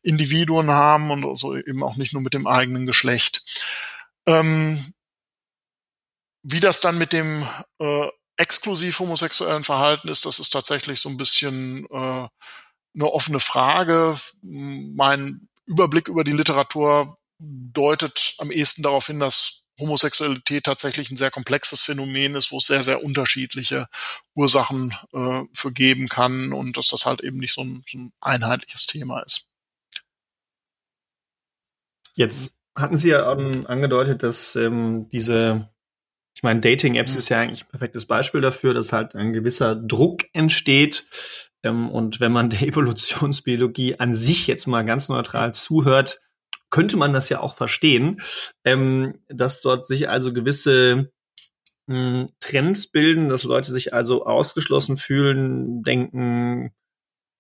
Individuen 0.02 0.71
haben 0.71 1.11
und 1.11 1.26
also 1.26 1.55
eben 1.57 1.83
auch 1.83 1.97
nicht 1.97 2.14
nur 2.14 2.23
mit 2.23 2.33
dem 2.33 2.47
eigenen 2.47 2.87
Geschlecht. 2.87 3.45
Ähm, 4.26 4.95
wie 6.43 6.61
das 6.61 6.81
dann 6.81 6.99
mit 6.99 7.12
dem 7.12 7.47
äh, 7.79 8.09
exklusiv 8.37 8.99
homosexuellen 9.00 9.64
Verhalten 9.64 10.09
ist, 10.09 10.25
das 10.25 10.38
ist 10.38 10.50
tatsächlich 10.50 11.00
so 11.00 11.11
ein 11.11 11.19
bisschen 11.19 11.87
äh, 11.91 12.29
eine 12.95 13.12
offene 13.12 13.41
Frage. 13.41 14.19
Mein 14.43 15.49
Überblick 15.67 16.09
über 16.09 16.25
die 16.25 16.33
Literatur 16.33 17.19
deutet 17.38 18.35
am 18.38 18.50
ehesten 18.50 18.83
darauf 18.83 19.07
hin, 19.07 19.21
dass 19.21 19.62
Homosexualität 19.83 20.65
tatsächlich 20.65 21.11
ein 21.11 21.17
sehr 21.17 21.31
komplexes 21.31 21.83
Phänomen 21.83 22.37
ist, 22.37 22.53
wo 22.53 22.59
es 22.59 22.67
sehr, 22.67 22.83
sehr 22.83 23.03
unterschiedliche 23.03 23.87
Ursachen 24.35 24.95
äh, 25.12 25.43
für 25.53 25.73
geben 25.73 26.09
kann 26.09 26.53
und 26.53 26.77
dass 26.77 26.89
das 26.89 27.05
halt 27.05 27.21
eben 27.21 27.39
nicht 27.39 27.55
so 27.55 27.62
ein, 27.62 27.85
so 27.87 27.99
ein 27.99 28.12
einheitliches 28.21 28.87
Thema 28.87 29.21
ist. 29.21 29.47
Jetzt 32.15 32.57
hatten 32.77 32.97
Sie 32.97 33.11
ja 33.11 33.31
angedeutet, 33.31 34.23
dass 34.23 34.57
ähm, 34.57 35.09
diese, 35.11 35.69
ich 36.35 36.43
meine, 36.43 36.61
Dating-Apps 36.61 37.12
mhm. 37.12 37.19
ist 37.19 37.29
ja 37.29 37.39
eigentlich 37.39 37.65
ein 37.65 37.71
perfektes 37.71 38.07
Beispiel 38.07 38.41
dafür, 38.41 38.75
dass 38.75 38.93
halt 38.93 39.15
ein 39.15 39.33
gewisser 39.33 39.75
Druck 39.75 40.25
entsteht. 40.33 41.07
Ähm, 41.62 41.91
und 41.91 42.21
wenn 42.21 42.33
man 42.33 42.51
der 42.51 42.62
Evolutionsbiologie 42.69 43.99
an 43.99 44.15
sich 44.15 44.47
jetzt 44.47 44.67
mal 44.67 44.85
ganz 44.85 45.09
neutral 45.09 45.55
zuhört, 45.55 46.21
könnte 46.73 46.97
man 46.97 47.12
das 47.12 47.29
ja 47.29 47.38
auch 47.38 47.55
verstehen, 47.55 48.21
ähm, 48.64 49.21
dass 49.29 49.61
dort 49.61 49.87
sich 49.87 50.09
also 50.09 50.33
gewisse 50.33 51.12
mh, 51.87 51.97
hm, 51.97 52.29
Trends 52.41 52.91
bilden, 52.91 53.29
dass 53.29 53.45
Leute 53.45 53.71
sich 53.71 53.95
also 53.95 54.26
ausgeschlossen 54.26 54.97
fühlen, 54.97 55.85
denken, 55.85 56.73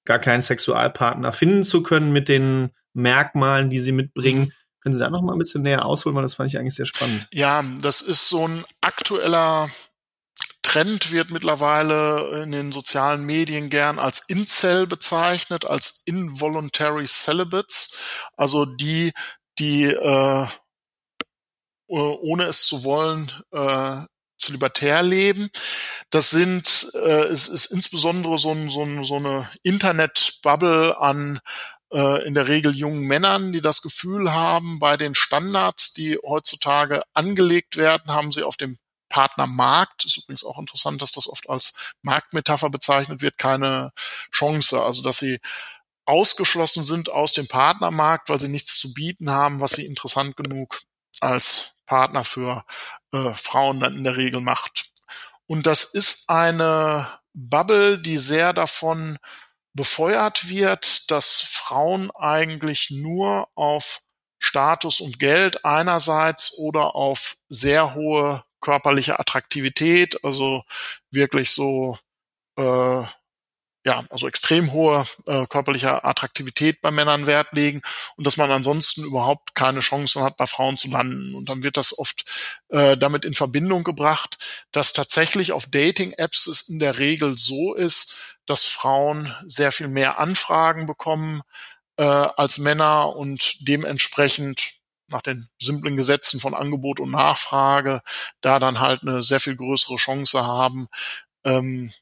gar 0.04 0.20
keinen 0.20 0.42
Sexualpartner 0.42 1.32
finden 1.32 1.64
zu 1.64 1.82
können 1.82 2.12
mit 2.12 2.28
den 2.28 2.70
Merkmalen, 2.92 3.70
die 3.70 3.78
sie 3.78 3.92
mitbringen. 3.92 4.52
Können 4.80 4.94
Sie 4.94 5.00
da 5.00 5.10
noch 5.10 5.22
mal 5.22 5.32
ein 5.32 5.38
bisschen 5.38 5.62
näher 5.62 5.86
ausholen, 5.86 6.16
weil 6.16 6.22
das 6.22 6.34
fand 6.34 6.50
ich 6.50 6.58
eigentlich 6.58 6.74
sehr 6.74 6.86
spannend. 6.86 7.28
Ja, 7.32 7.64
das 7.80 8.02
ist 8.02 8.28
so 8.28 8.48
ein 8.48 8.64
aktueller 8.80 9.70
Trend 10.62 11.10
wird 11.10 11.30
mittlerweile 11.30 12.42
in 12.44 12.52
den 12.52 12.72
sozialen 12.72 13.26
Medien 13.26 13.68
gern 13.68 13.98
als 13.98 14.22
Incel 14.28 14.86
bezeichnet, 14.86 15.64
als 15.66 16.02
Involuntary 16.06 17.06
Celibates, 17.06 17.90
also 18.36 18.64
die, 18.64 19.12
die 19.58 19.84
äh, 19.84 20.46
ohne 21.88 22.44
es 22.44 22.66
zu 22.66 22.84
wollen 22.84 23.30
äh, 23.52 24.00
zu 24.38 24.52
libertär 24.52 25.02
leben. 25.02 25.50
Das 26.10 26.30
sind, 26.30 26.90
äh, 26.94 27.24
es 27.24 27.48
ist 27.48 27.66
insbesondere 27.66 28.38
so, 28.38 28.50
ein, 28.50 28.70
so, 28.70 28.82
ein, 28.82 29.04
so 29.04 29.16
eine 29.16 29.48
Internet-Bubble 29.62 30.98
an 30.98 31.40
äh, 31.92 32.26
in 32.26 32.34
der 32.34 32.48
Regel 32.48 32.74
jungen 32.74 33.06
Männern, 33.06 33.52
die 33.52 33.60
das 33.60 33.82
Gefühl 33.82 34.32
haben, 34.32 34.78
bei 34.78 34.96
den 34.96 35.14
Standards, 35.14 35.92
die 35.92 36.18
heutzutage 36.22 37.02
angelegt 37.14 37.76
werden, 37.76 38.12
haben 38.12 38.32
sie 38.32 38.42
auf 38.42 38.56
dem 38.56 38.78
Partnermarkt, 39.12 40.06
ist 40.06 40.16
übrigens 40.16 40.42
auch 40.44 40.58
interessant, 40.58 41.02
dass 41.02 41.12
das 41.12 41.28
oft 41.28 41.50
als 41.50 41.74
Marktmetapher 42.00 42.70
bezeichnet 42.70 43.20
wird, 43.20 43.36
keine 43.36 43.92
Chance. 44.32 44.82
Also 44.82 45.02
dass 45.02 45.18
sie 45.18 45.38
ausgeschlossen 46.06 46.82
sind 46.82 47.10
aus 47.10 47.34
dem 47.34 47.46
Partnermarkt, 47.46 48.30
weil 48.30 48.40
sie 48.40 48.48
nichts 48.48 48.78
zu 48.78 48.94
bieten 48.94 49.30
haben, 49.30 49.60
was 49.60 49.72
sie 49.72 49.84
interessant 49.84 50.36
genug 50.36 50.80
als 51.20 51.74
Partner 51.84 52.24
für 52.24 52.64
äh, 53.12 53.34
Frauen 53.34 53.80
dann 53.80 53.96
in 53.96 54.04
der 54.04 54.16
Regel 54.16 54.40
macht. 54.40 54.90
Und 55.46 55.66
das 55.66 55.84
ist 55.84 56.30
eine 56.30 57.06
Bubble, 57.34 58.00
die 58.00 58.16
sehr 58.16 58.54
davon 58.54 59.18
befeuert 59.74 60.48
wird, 60.48 61.10
dass 61.10 61.42
Frauen 61.42 62.10
eigentlich 62.12 62.88
nur 62.90 63.48
auf 63.54 64.00
Status 64.38 65.00
und 65.00 65.18
Geld 65.18 65.64
einerseits 65.64 66.56
oder 66.58 66.94
auf 66.94 67.36
sehr 67.50 67.94
hohe 67.94 68.42
körperliche 68.62 69.20
Attraktivität, 69.20 70.24
also 70.24 70.64
wirklich 71.10 71.50
so 71.50 71.98
äh, 72.56 73.04
ja, 73.84 74.04
also 74.10 74.28
extrem 74.28 74.72
hohe 74.72 75.04
äh, 75.26 75.46
körperliche 75.46 76.04
Attraktivität 76.04 76.80
bei 76.82 76.92
Männern 76.92 77.26
Wert 77.26 77.48
legen 77.52 77.82
und 78.16 78.26
dass 78.26 78.36
man 78.36 78.50
ansonsten 78.50 79.02
überhaupt 79.02 79.54
keine 79.56 79.80
Chancen 79.80 80.22
hat, 80.22 80.36
bei 80.36 80.46
Frauen 80.46 80.78
zu 80.78 80.88
landen. 80.88 81.34
Und 81.34 81.48
dann 81.48 81.64
wird 81.64 81.76
das 81.76 81.98
oft 81.98 82.24
äh, 82.68 82.96
damit 82.96 83.24
in 83.24 83.34
Verbindung 83.34 83.82
gebracht, 83.82 84.38
dass 84.70 84.92
tatsächlich 84.92 85.52
auf 85.52 85.66
Dating-Apps 85.66 86.46
es 86.46 86.68
in 86.68 86.78
der 86.78 86.98
Regel 86.98 87.36
so 87.36 87.74
ist, 87.74 88.14
dass 88.46 88.64
Frauen 88.64 89.34
sehr 89.48 89.72
viel 89.72 89.88
mehr 89.88 90.18
Anfragen 90.18 90.86
bekommen 90.86 91.42
äh, 91.96 92.04
als 92.04 92.58
Männer 92.58 93.16
und 93.16 93.56
dementsprechend 93.66 94.74
nach 95.12 95.22
den 95.22 95.48
simplen 95.60 95.96
Gesetzen 95.96 96.40
von 96.40 96.54
Angebot 96.54 97.00
und 97.00 97.10
Nachfrage 97.10 98.02
da 98.40 98.58
dann 98.58 98.80
halt 98.80 99.02
eine 99.02 99.22
sehr 99.22 99.40
viel 99.40 99.56
größere 99.56 99.96
Chance 99.96 100.44
haben, 100.44 100.88
ähm, 101.44 101.92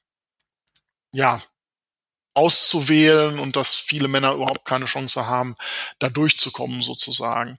ja, 1.13 1.43
auszuwählen 2.35 3.39
und 3.39 3.57
dass 3.57 3.75
viele 3.75 4.09
Männer 4.09 4.33
überhaupt 4.33 4.65
keine 4.65 4.87
Chance 4.87 5.27
haben, 5.27 5.57
da 5.99 6.09
durchzukommen 6.09 6.83
sozusagen. 6.83 7.59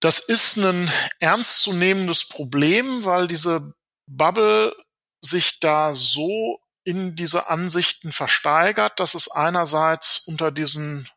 Das 0.00 0.18
ist 0.18 0.56
ein 0.56 0.90
ernstzunehmendes 1.20 2.28
Problem, 2.28 3.04
weil 3.04 3.28
diese 3.28 3.74
Bubble 4.06 4.74
sich 5.20 5.60
da 5.60 5.94
so 5.94 6.60
in 6.84 7.14
diese 7.14 7.48
Ansichten 7.48 8.12
versteigert, 8.12 8.98
dass 8.98 9.14
es 9.14 9.30
einerseits 9.30 10.18
unter 10.26 10.50
diesen 10.50 11.08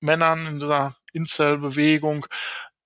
Männern 0.00 0.46
in 0.46 0.60
dieser 0.60 0.96
Incel-Bewegung 1.12 2.26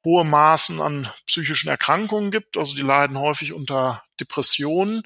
hohe 0.05 0.25
Maßen 0.25 0.81
an 0.81 1.11
psychischen 1.27 1.69
Erkrankungen 1.69 2.31
gibt, 2.31 2.57
also 2.57 2.75
die 2.75 2.83
leiden 2.83 3.19
häufig 3.19 3.53
unter 3.53 4.03
Depressionen. 4.21 5.03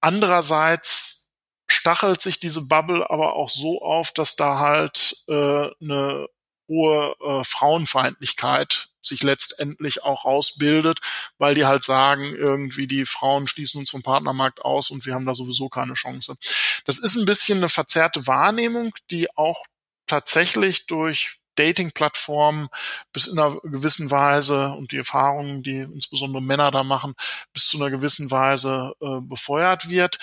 Andererseits 0.00 1.30
stachelt 1.70 2.20
sich 2.20 2.40
diese 2.40 2.62
Bubble 2.62 3.08
aber 3.10 3.34
auch 3.34 3.50
so 3.50 3.82
auf, 3.82 4.12
dass 4.12 4.36
da 4.36 4.58
halt 4.58 5.24
äh, 5.28 5.70
eine 5.80 6.28
hohe 6.68 7.14
äh, 7.24 7.44
Frauenfeindlichkeit 7.44 8.88
sich 9.00 9.22
letztendlich 9.22 10.04
auch 10.04 10.26
rausbildet, 10.26 11.00
weil 11.38 11.54
die 11.54 11.64
halt 11.64 11.82
sagen, 11.82 12.24
irgendwie 12.24 12.86
die 12.86 13.06
Frauen 13.06 13.48
schließen 13.48 13.80
uns 13.80 13.90
vom 13.90 14.02
Partnermarkt 14.02 14.60
aus 14.60 14.90
und 14.90 15.06
wir 15.06 15.14
haben 15.14 15.24
da 15.24 15.34
sowieso 15.34 15.68
keine 15.68 15.94
Chance. 15.94 16.36
Das 16.84 16.98
ist 16.98 17.16
ein 17.16 17.24
bisschen 17.24 17.58
eine 17.58 17.70
verzerrte 17.70 18.26
Wahrnehmung, 18.26 18.92
die 19.10 19.34
auch 19.36 19.64
tatsächlich 20.06 20.86
durch 20.86 21.37
Dating-Plattformen 21.58 22.68
bis 23.12 23.26
in 23.26 23.38
einer 23.38 23.58
gewissen 23.62 24.10
Weise 24.10 24.70
und 24.70 24.92
die 24.92 24.98
Erfahrungen, 24.98 25.62
die 25.62 25.78
insbesondere 25.78 26.42
Männer 26.42 26.70
da 26.70 26.84
machen, 26.84 27.14
bis 27.52 27.68
zu 27.68 27.78
einer 27.78 27.90
gewissen 27.90 28.30
Weise 28.30 28.92
äh, 29.00 29.20
befeuert 29.20 29.88
wird. 29.88 30.18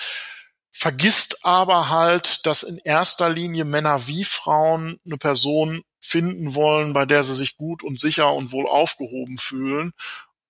Vergisst 0.70 1.44
aber 1.44 1.88
halt, 1.88 2.44
dass 2.46 2.62
in 2.62 2.78
erster 2.84 3.30
Linie 3.30 3.64
Männer 3.64 4.06
wie 4.06 4.24
Frauen 4.24 4.98
eine 5.06 5.16
Person 5.16 5.82
finden 6.00 6.54
wollen, 6.54 6.92
bei 6.92 7.04
der 7.04 7.24
sie 7.24 7.34
sich 7.34 7.56
gut 7.56 7.82
und 7.82 7.98
sicher 7.98 8.32
und 8.32 8.52
wohl 8.52 8.66
aufgehoben 8.66 9.38
fühlen 9.38 9.92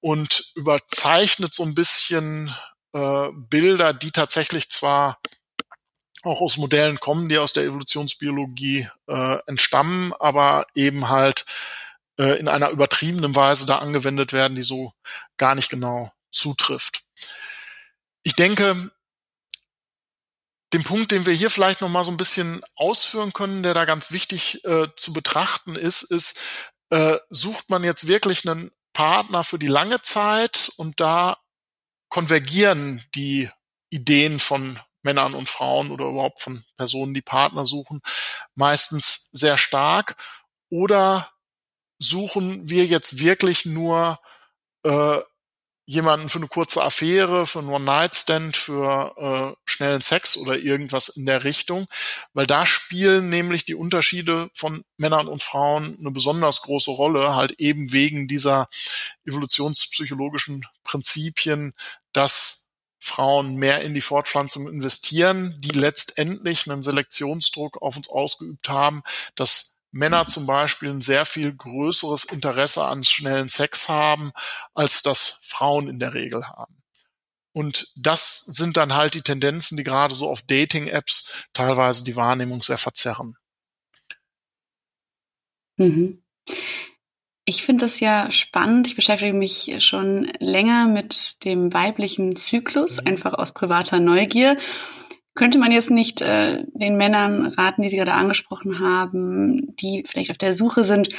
und 0.00 0.52
überzeichnet 0.54 1.54
so 1.54 1.62
ein 1.62 1.74
bisschen 1.74 2.54
äh, 2.92 3.28
Bilder, 3.32 3.92
die 3.92 4.10
tatsächlich 4.10 4.70
zwar 4.70 5.18
auch 6.26 6.40
aus 6.40 6.56
Modellen 6.56 7.00
kommen, 7.00 7.28
die 7.28 7.38
aus 7.38 7.52
der 7.52 7.64
Evolutionsbiologie 7.64 8.88
äh, 9.08 9.38
entstammen, 9.46 10.12
aber 10.18 10.66
eben 10.74 11.08
halt 11.08 11.44
äh, 12.18 12.38
in 12.38 12.48
einer 12.48 12.70
übertriebenen 12.70 13.34
Weise 13.34 13.66
da 13.66 13.78
angewendet 13.78 14.32
werden, 14.32 14.56
die 14.56 14.62
so 14.62 14.92
gar 15.36 15.54
nicht 15.54 15.70
genau 15.70 16.12
zutrifft. 16.30 17.02
Ich 18.22 18.34
denke, 18.34 18.90
den 20.72 20.84
Punkt, 20.84 21.12
den 21.12 21.26
wir 21.26 21.32
hier 21.32 21.50
vielleicht 21.50 21.80
noch 21.80 21.88
mal 21.88 22.04
so 22.04 22.10
ein 22.10 22.16
bisschen 22.16 22.62
ausführen 22.74 23.32
können, 23.32 23.62
der 23.62 23.74
da 23.74 23.84
ganz 23.84 24.10
wichtig 24.10 24.64
äh, 24.64 24.88
zu 24.96 25.12
betrachten 25.12 25.76
ist, 25.76 26.02
ist, 26.02 26.40
äh, 26.90 27.16
sucht 27.30 27.70
man 27.70 27.84
jetzt 27.84 28.08
wirklich 28.08 28.48
einen 28.48 28.72
Partner 28.92 29.44
für 29.44 29.58
die 29.58 29.66
lange 29.66 30.02
Zeit 30.02 30.72
und 30.76 31.00
da 31.00 31.38
konvergieren 32.08 33.04
die 33.14 33.48
Ideen 33.90 34.40
von 34.40 34.78
Männern 35.06 35.34
und 35.34 35.48
Frauen 35.48 35.90
oder 35.90 36.06
überhaupt 36.06 36.40
von 36.40 36.64
Personen, 36.76 37.14
die 37.14 37.22
Partner 37.22 37.64
suchen, 37.64 38.00
meistens 38.54 39.30
sehr 39.32 39.56
stark. 39.56 40.16
Oder 40.68 41.30
suchen 41.98 42.68
wir 42.68 42.84
jetzt 42.84 43.20
wirklich 43.20 43.64
nur 43.64 44.18
äh, 44.82 45.20
jemanden 45.86 46.28
für 46.28 46.38
eine 46.38 46.48
kurze 46.48 46.82
Affäre, 46.82 47.46
für 47.46 47.60
einen 47.60 47.68
One-Night-Stand, 47.68 48.56
für 48.56 49.14
äh, 49.16 49.70
schnellen 49.70 50.00
Sex 50.00 50.36
oder 50.36 50.58
irgendwas 50.58 51.08
in 51.08 51.26
der 51.26 51.44
Richtung, 51.44 51.86
weil 52.34 52.46
da 52.46 52.66
spielen 52.66 53.30
nämlich 53.30 53.64
die 53.64 53.76
Unterschiede 53.76 54.50
von 54.52 54.84
Männern 54.96 55.28
und 55.28 55.44
Frauen 55.44 55.96
eine 56.00 56.10
besonders 56.10 56.62
große 56.62 56.90
Rolle, 56.90 57.36
halt 57.36 57.52
eben 57.60 57.92
wegen 57.92 58.26
dieser 58.26 58.68
evolutionspsychologischen 59.26 60.66
Prinzipien, 60.82 61.72
dass 62.12 62.65
Frauen 63.06 63.56
mehr 63.56 63.82
in 63.82 63.94
die 63.94 64.00
Fortpflanzung 64.00 64.68
investieren, 64.68 65.54
die 65.60 65.78
letztendlich 65.78 66.68
einen 66.68 66.82
Selektionsdruck 66.82 67.80
auf 67.80 67.96
uns 67.96 68.08
ausgeübt 68.08 68.68
haben, 68.68 69.02
dass 69.36 69.76
Männer 69.92 70.26
zum 70.26 70.46
Beispiel 70.46 70.90
ein 70.90 71.02
sehr 71.02 71.24
viel 71.24 71.54
größeres 71.54 72.24
Interesse 72.24 72.84
an 72.84 73.04
schnellen 73.04 73.48
Sex 73.48 73.88
haben, 73.88 74.32
als 74.74 75.02
das 75.02 75.38
Frauen 75.42 75.88
in 75.88 75.98
der 75.98 76.14
Regel 76.14 76.46
haben. 76.48 76.76
Und 77.52 77.92
das 77.96 78.40
sind 78.40 78.76
dann 78.76 78.94
halt 78.94 79.14
die 79.14 79.22
Tendenzen, 79.22 79.78
die 79.78 79.84
gerade 79.84 80.14
so 80.14 80.28
auf 80.28 80.42
Dating-Apps 80.42 81.32
teilweise 81.54 82.04
die 82.04 82.16
Wahrnehmung 82.16 82.62
sehr 82.62 82.76
verzerren. 82.76 83.36
Mhm. 85.78 86.22
Ich 87.48 87.64
finde 87.64 87.84
das 87.84 88.00
ja 88.00 88.28
spannend. 88.30 88.88
Ich 88.88 88.96
beschäftige 88.96 89.32
mich 89.32 89.76
schon 89.78 90.30
länger 90.40 90.88
mit 90.88 91.44
dem 91.44 91.72
weiblichen 91.72 92.34
Zyklus, 92.34 93.00
mhm. 93.00 93.06
einfach 93.06 93.34
aus 93.34 93.54
privater 93.54 94.00
Neugier. 94.00 94.58
Könnte 95.36 95.58
man 95.58 95.70
jetzt 95.70 95.90
nicht 95.90 96.22
äh, 96.22 96.64
den 96.74 96.96
Männern 96.96 97.46
raten, 97.46 97.82
die 97.82 97.88
Sie 97.88 97.96
gerade 97.96 98.14
angesprochen 98.14 98.80
haben, 98.80 99.76
die 99.76 100.02
vielleicht 100.06 100.30
auf 100.30 100.38
der 100.38 100.54
Suche 100.54 100.82
sind, 100.82 101.10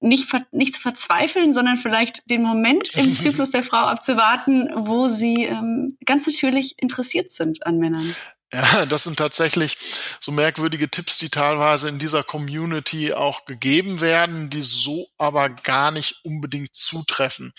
nicht, 0.00 0.28
nicht 0.52 0.74
zu 0.74 0.80
verzweifeln, 0.80 1.52
sondern 1.52 1.76
vielleicht 1.76 2.28
den 2.28 2.42
Moment 2.42 2.94
im 2.96 3.12
Zyklus 3.14 3.50
der 3.50 3.62
Frau 3.62 3.78
abzuwarten, 3.78 4.70
wo 4.74 5.06
sie 5.06 5.44
ähm, 5.44 5.96
ganz 6.04 6.26
natürlich 6.26 6.74
interessiert 6.78 7.30
sind 7.30 7.66
an 7.66 7.78
Männern? 7.78 8.14
Ja, 8.52 8.86
das 8.86 9.04
sind 9.04 9.16
tatsächlich 9.18 9.76
so 10.20 10.32
merkwürdige 10.32 10.90
Tipps, 10.90 11.18
die 11.18 11.30
teilweise 11.30 11.88
in 11.88 11.98
dieser 11.98 12.22
Community 12.22 13.12
auch 13.12 13.44
gegeben 13.44 14.00
werden, 14.00 14.50
die 14.50 14.62
so 14.62 15.08
aber 15.18 15.50
gar 15.50 15.90
nicht 15.90 16.20
unbedingt 16.24 16.74
zutreffen. 16.74 17.52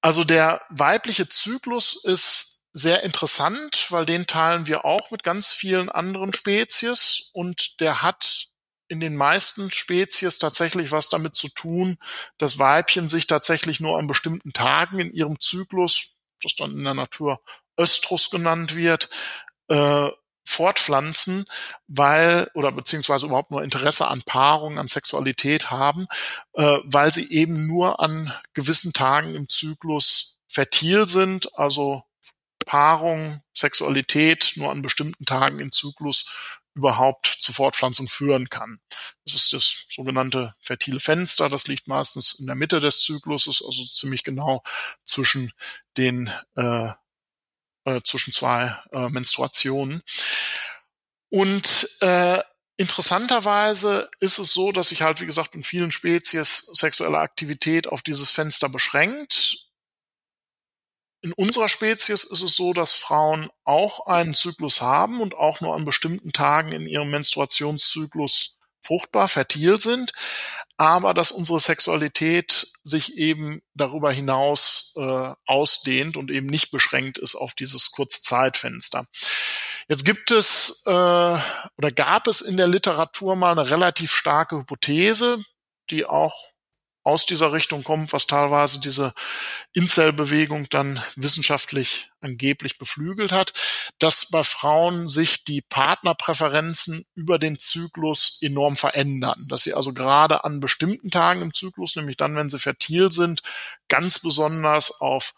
Also 0.00 0.24
der 0.24 0.60
weibliche 0.70 1.28
Zyklus 1.28 2.02
ist 2.04 2.62
sehr 2.72 3.02
interessant, 3.02 3.86
weil 3.90 4.04
den 4.04 4.26
teilen 4.26 4.66
wir 4.66 4.84
auch 4.84 5.10
mit 5.10 5.22
ganz 5.22 5.52
vielen 5.52 5.88
anderen 5.88 6.34
Spezies 6.34 7.30
und 7.32 7.80
der 7.80 8.02
hat 8.02 8.48
in 8.88 9.00
den 9.00 9.16
meisten 9.16 9.70
Spezies 9.72 10.38
tatsächlich 10.38 10.92
was 10.92 11.08
damit 11.08 11.34
zu 11.34 11.48
tun, 11.48 11.96
dass 12.38 12.58
Weibchen 12.58 13.08
sich 13.08 13.26
tatsächlich 13.26 13.80
nur 13.80 13.98
an 13.98 14.06
bestimmten 14.06 14.52
Tagen 14.52 15.00
in 15.00 15.10
ihrem 15.12 15.40
Zyklus, 15.40 16.10
das 16.42 16.54
dann 16.54 16.72
in 16.72 16.84
der 16.84 16.94
Natur 16.94 17.40
Östrus 17.78 18.30
genannt 18.30 18.74
wird, 18.74 19.10
äh, 19.68 20.10
fortpflanzen, 20.44 21.44
weil 21.88 22.48
oder 22.54 22.70
beziehungsweise 22.72 23.26
überhaupt 23.26 23.50
nur 23.50 23.62
Interesse 23.62 24.08
an 24.08 24.22
Paarung, 24.22 24.78
an 24.78 24.88
Sexualität 24.88 25.70
haben, 25.70 26.06
äh, 26.54 26.78
weil 26.84 27.12
sie 27.12 27.30
eben 27.30 27.66
nur 27.66 28.00
an 28.00 28.32
gewissen 28.54 28.92
Tagen 28.92 29.34
im 29.34 29.48
Zyklus 29.48 30.38
fertil 30.48 31.06
sind, 31.08 31.58
also 31.58 32.04
Paarung, 32.64 33.42
Sexualität 33.54 34.52
nur 34.56 34.70
an 34.70 34.82
bestimmten 34.82 35.24
Tagen 35.24 35.60
im 35.60 35.72
Zyklus 35.72 36.26
überhaupt 36.74 37.26
zur 37.26 37.54
Fortpflanzung 37.54 38.08
führen 38.08 38.50
kann. 38.50 38.80
Das 39.24 39.34
ist 39.34 39.52
das 39.52 39.86
sogenannte 39.88 40.54
fertile 40.60 41.00
Fenster. 41.00 41.48
Das 41.48 41.68
liegt 41.68 41.88
meistens 41.88 42.34
in 42.34 42.46
der 42.46 42.54
Mitte 42.54 42.80
des 42.80 43.00
Zykluses, 43.00 43.62
also 43.66 43.84
ziemlich 43.84 44.24
genau 44.24 44.62
zwischen 45.04 45.52
den 45.96 46.30
äh, 46.54 46.90
äh, 47.86 48.02
zwischen 48.04 48.32
zwei 48.32 48.76
äh, 48.92 49.08
Menstruationen. 49.08 50.02
Und 51.30 51.88
äh, 52.00 52.40
Interessanterweise 52.78 54.10
ist 54.20 54.38
es 54.38 54.52
so, 54.52 54.70
dass 54.70 54.90
sich 54.90 55.00
halt, 55.00 55.22
wie 55.22 55.24
gesagt, 55.24 55.54
in 55.54 55.64
vielen 55.64 55.90
Spezies 55.90 56.58
sexuelle 56.74 57.16
Aktivität 57.16 57.88
auf 57.88 58.02
dieses 58.02 58.32
Fenster 58.32 58.68
beschränkt 58.68 59.66
in 61.26 61.32
unserer 61.32 61.68
Spezies 61.68 62.22
ist 62.22 62.42
es 62.42 62.54
so, 62.54 62.72
dass 62.72 62.94
Frauen 62.94 63.50
auch 63.64 64.06
einen 64.06 64.32
Zyklus 64.32 64.80
haben 64.80 65.20
und 65.20 65.34
auch 65.34 65.60
nur 65.60 65.74
an 65.74 65.84
bestimmten 65.84 66.32
Tagen 66.32 66.70
in 66.70 66.86
ihrem 66.86 67.10
Menstruationszyklus 67.10 68.56
fruchtbar, 68.80 69.26
fertil 69.26 69.80
sind, 69.80 70.12
aber 70.76 71.14
dass 71.14 71.30
unsere 71.30 71.58
Sexualität 71.58 72.68
sich 72.84 73.16
eben 73.16 73.62
darüber 73.74 74.12
hinaus 74.12 74.92
äh, 74.96 75.32
ausdehnt 75.46 76.16
und 76.16 76.30
eben 76.30 76.46
nicht 76.46 76.70
beschränkt 76.70 77.18
ist 77.18 77.34
auf 77.34 77.54
dieses 77.54 77.90
kurze 77.90 78.22
Zeitfenster. 78.22 79.06
Jetzt 79.88 80.04
gibt 80.04 80.30
es 80.30 80.82
äh, 80.86 80.90
oder 80.90 81.92
gab 81.94 82.26
es 82.26 82.40
in 82.40 82.56
der 82.56 82.66
Literatur 82.66 83.36
mal 83.36 83.52
eine 83.52 83.70
relativ 83.70 84.12
starke 84.12 84.58
Hypothese, 84.58 85.38
die 85.90 86.04
auch 86.04 86.34
aus 87.06 87.24
dieser 87.24 87.52
Richtung 87.52 87.84
kommt, 87.84 88.12
was 88.12 88.26
teilweise 88.26 88.80
diese 88.80 89.14
Incel-Bewegung 89.74 90.66
dann 90.70 91.00
wissenschaftlich 91.14 92.10
angeblich 92.20 92.78
beflügelt 92.78 93.30
hat, 93.30 93.52
dass 94.00 94.28
bei 94.30 94.42
Frauen 94.42 95.08
sich 95.08 95.44
die 95.44 95.62
Partnerpräferenzen 95.62 97.04
über 97.14 97.38
den 97.38 97.60
Zyklus 97.60 98.38
enorm 98.40 98.76
verändern, 98.76 99.46
dass 99.48 99.62
sie 99.62 99.74
also 99.74 99.92
gerade 99.92 100.42
an 100.42 100.58
bestimmten 100.58 101.12
Tagen 101.12 101.42
im 101.42 101.54
Zyklus, 101.54 101.94
nämlich 101.94 102.16
dann, 102.16 102.34
wenn 102.34 102.50
sie 102.50 102.58
fertil 102.58 103.12
sind, 103.12 103.40
ganz 103.88 104.18
besonders 104.18 105.00
auf 105.00 105.32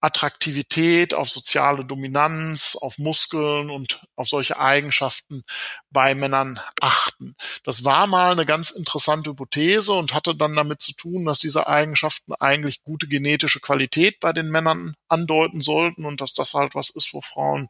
Attraktivität, 0.00 1.12
auf 1.12 1.28
soziale 1.28 1.84
Dominanz, 1.84 2.76
auf 2.80 2.98
Muskeln 2.98 3.70
und 3.70 4.00
auf 4.14 4.28
solche 4.28 4.58
Eigenschaften 4.58 5.42
bei 5.90 6.14
Männern 6.14 6.60
achten. 6.80 7.34
Das 7.64 7.84
war 7.84 8.06
mal 8.06 8.32
eine 8.32 8.46
ganz 8.46 8.70
interessante 8.70 9.30
Hypothese 9.30 9.92
und 9.92 10.14
hatte 10.14 10.36
dann 10.36 10.54
damit 10.54 10.80
zu 10.82 10.92
tun, 10.92 11.24
dass 11.24 11.40
diese 11.40 11.66
Eigenschaften 11.66 12.32
eigentlich 12.34 12.82
gute 12.82 13.08
genetische 13.08 13.60
Qualität 13.60 14.20
bei 14.20 14.32
den 14.32 14.50
Männern 14.50 14.94
andeuten 15.08 15.62
sollten 15.62 16.04
und 16.04 16.20
dass 16.20 16.32
das 16.32 16.54
halt 16.54 16.74
was 16.74 16.90
ist, 16.90 17.12
wo 17.12 17.20
Frauen 17.20 17.68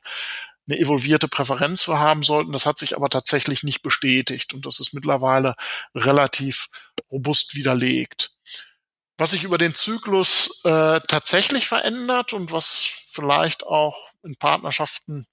eine 0.68 0.78
evolvierte 0.78 1.28
Präferenz 1.28 1.82
für 1.82 1.98
haben 1.98 2.22
sollten. 2.22 2.52
Das 2.52 2.66
hat 2.66 2.78
sich 2.78 2.94
aber 2.94 3.08
tatsächlich 3.08 3.62
nicht 3.62 3.82
bestätigt 3.82 4.52
und 4.52 4.66
das 4.66 4.80
ist 4.80 4.92
mittlerweile 4.92 5.54
relativ 5.94 6.68
robust 7.10 7.54
widerlegt. 7.54 8.32
Was 9.18 9.32
sich 9.32 9.42
über 9.42 9.58
den 9.58 9.74
Zyklus 9.74 10.60
äh, 10.64 11.00
tatsächlich 11.08 11.66
verändert 11.66 12.32
und 12.32 12.52
was 12.52 12.88
vielleicht 13.10 13.64
auch 13.66 14.12
in 14.22 14.36
Partnerschaften 14.36 15.26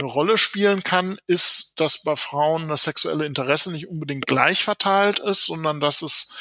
eine 0.00 0.10
Rolle 0.10 0.38
spielen 0.38 0.82
kann, 0.82 1.18
ist, 1.26 1.74
dass 1.76 2.02
bei 2.02 2.16
Frauen 2.16 2.68
das 2.68 2.84
sexuelle 2.84 3.26
Interesse 3.26 3.70
nicht 3.70 3.88
unbedingt 3.88 4.26
gleich 4.26 4.64
verteilt 4.64 5.18
ist, 5.18 5.44
sondern 5.44 5.78
dass 5.80 6.00
es 6.00 6.32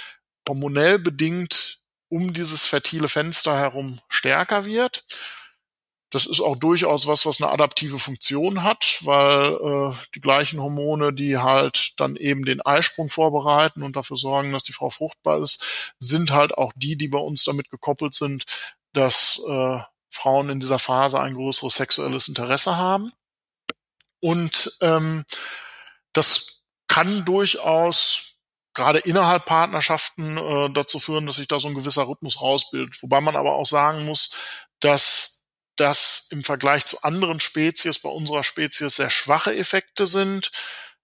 hormonell 0.47 0.97
bedingt 0.97 1.81
um 2.09 2.33
dieses 2.33 2.65
fertile 2.65 3.09
Fenster 3.09 3.57
herum 3.57 3.99
stärker 4.07 4.65
wird. 4.65 5.03
Das 6.09 6.25
ist 6.25 6.39
auch 6.39 6.55
durchaus 6.55 7.05
was, 7.05 7.25
was 7.25 7.41
eine 7.41 7.51
adaptive 7.51 7.99
Funktion 7.99 8.63
hat, 8.63 8.99
weil 9.01 9.53
äh, 9.55 9.95
die 10.15 10.21
gleichen 10.21 10.61
Hormone, 10.61 11.11
die 11.13 11.37
halt 11.37 11.99
dann 11.99 12.15
eben 12.15 12.45
den 12.45 12.61
Eisprung 12.61 13.09
vorbereiten 13.09 13.83
und 13.83 13.95
dafür 13.97 14.15
sorgen, 14.15 14.53
dass 14.53 14.63
die 14.63 14.73
Frau 14.73 14.89
fruchtbar 14.89 15.41
ist, 15.41 15.93
sind 15.99 16.31
halt 16.31 16.57
auch 16.57 16.71
die, 16.75 16.97
die 16.97 17.09
bei 17.09 17.19
uns 17.19 17.43
damit 17.43 17.69
gekoppelt 17.69 18.15
sind, 18.15 18.45
dass 18.93 19.41
äh, 19.49 19.79
Frauen 20.09 20.49
in 20.49 20.59
dieser 20.61 20.79
Phase 20.79 21.19
ein 21.19 21.35
größeres 21.35 21.75
sexuelles 21.75 22.29
Interesse 22.29 22.77
haben. 22.77 23.11
Und 24.21 24.77
ähm, 24.81 25.25
das 26.13 26.61
kann 26.87 27.25
durchaus 27.25 28.35
gerade 28.73 28.99
innerhalb 28.99 29.45
Partnerschaften 29.45 30.37
äh, 30.37 30.69
dazu 30.71 30.99
führen, 30.99 31.25
dass 31.25 31.37
sich 31.37 31.47
da 31.47 31.59
so 31.59 31.67
ein 31.67 31.75
gewisser 31.75 32.07
Rhythmus 32.07 32.41
rausbildet. 32.41 33.01
Wobei 33.01 33.19
man 33.21 33.35
aber 33.35 33.55
auch 33.55 33.65
sagen 33.65 34.05
muss, 34.05 34.31
dass 34.79 35.26
dass 35.77 36.27
im 36.31 36.43
Vergleich 36.43 36.85
zu 36.85 37.01
anderen 37.03 37.39
Spezies 37.39 37.99
bei 37.99 38.09
unserer 38.09 38.43
Spezies 38.43 38.95
sehr 38.95 39.09
schwache 39.09 39.55
Effekte 39.55 40.07
sind, 40.07 40.51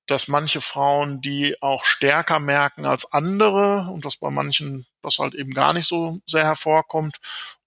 dass 0.06 0.28
manche 0.28 0.60
Frauen 0.60 1.22
die 1.22 1.62
auch 1.62 1.86
stärker 1.86 2.40
merken 2.40 2.86
als 2.86 3.12
andere 3.14 3.90
und 3.92 4.04
dass 4.04 4.18
bei 4.18 4.30
manchen 4.30 4.86
das 5.02 5.20
halt 5.20 5.34
eben 5.36 5.52
gar 5.52 5.74
nicht 5.74 5.88
so 5.88 6.20
sehr 6.26 6.44
hervorkommt. 6.44 7.18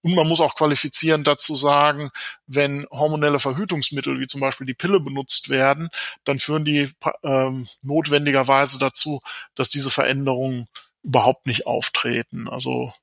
Und 0.01 0.15
man 0.15 0.27
muss 0.27 0.39
auch 0.41 0.55
qualifizieren 0.55 1.23
dazu 1.23 1.55
sagen, 1.55 2.09
wenn 2.45 2.85
hormonelle 2.91 3.39
Verhütungsmittel 3.39 4.19
wie 4.19 4.27
zum 4.27 4.41
Beispiel 4.41 4.67
die 4.67 4.73
Pille 4.73 4.99
benutzt 4.99 5.49
werden, 5.49 5.89
dann 6.23 6.39
führen 6.39 6.65
die 6.65 6.91
ähm, 7.23 7.67
notwendigerweise 7.81 8.79
dazu, 8.79 9.19
dass 9.55 9.69
diese 9.69 9.89
Veränderungen 9.89 10.67
überhaupt 11.03 11.47
nicht 11.47 11.65
auftreten. 11.65 12.47
Also 12.47 12.93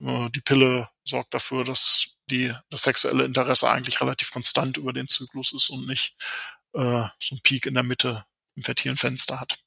äh, 0.00 0.30
die 0.30 0.40
Pille 0.40 0.88
sorgt 1.04 1.34
dafür, 1.34 1.64
dass 1.64 2.17
die, 2.28 2.52
das 2.70 2.82
sexuelle 2.82 3.24
Interesse 3.24 3.70
eigentlich 3.70 4.00
relativ 4.00 4.30
konstant 4.30 4.76
über 4.76 4.92
den 4.92 5.08
Zyklus 5.08 5.52
ist 5.52 5.70
und 5.70 5.86
nicht 5.86 6.16
äh, 6.74 7.04
so 7.18 7.34
ein 7.34 7.40
Peak 7.42 7.66
in 7.66 7.74
der 7.74 7.82
Mitte 7.82 8.24
im 8.56 8.62
fertilen 8.62 8.96
Fenster 8.96 9.40
hat. 9.40 9.58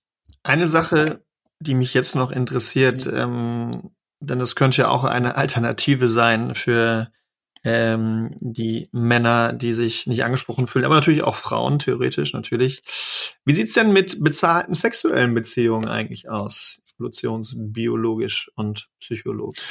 Eine 0.44 0.68
Sache, 0.68 1.24
die 1.60 1.76
mich 1.76 1.94
jetzt 1.94 2.16
noch 2.16 2.32
interessiert, 2.32 3.06
ähm, 3.06 3.92
denn 4.20 4.40
das 4.40 4.56
könnte 4.56 4.84
ja 4.84 4.90
auch 4.90 5.04
eine 5.04 5.36
Alternative 5.36 6.08
sein 6.08 6.56
für 6.56 7.12
ähm, 7.64 8.36
die 8.40 8.90
Männer, 8.92 9.54
die 9.54 9.74
sich 9.74 10.08
nicht 10.08 10.24
angesprochen 10.24 10.68
fühlen, 10.68 10.86
aber 10.86 10.96
natürlich 10.96 11.24
auch 11.24 11.36
Frauen, 11.36 11.80
theoretisch 11.80 12.34
natürlich. 12.34 12.82
Wie 13.46 13.54
sieht's 13.54 13.74
denn 13.74 13.94
mit 13.94 14.24
bezahlten 14.24 14.74
sexuellen 14.74 15.34
Beziehungen 15.34 15.88
eigentlich 15.88 16.30
aus? 16.30 16.81
Evolutionsbiologisch 17.02 18.52
und 18.56 18.90
psychologisch. 19.00 19.62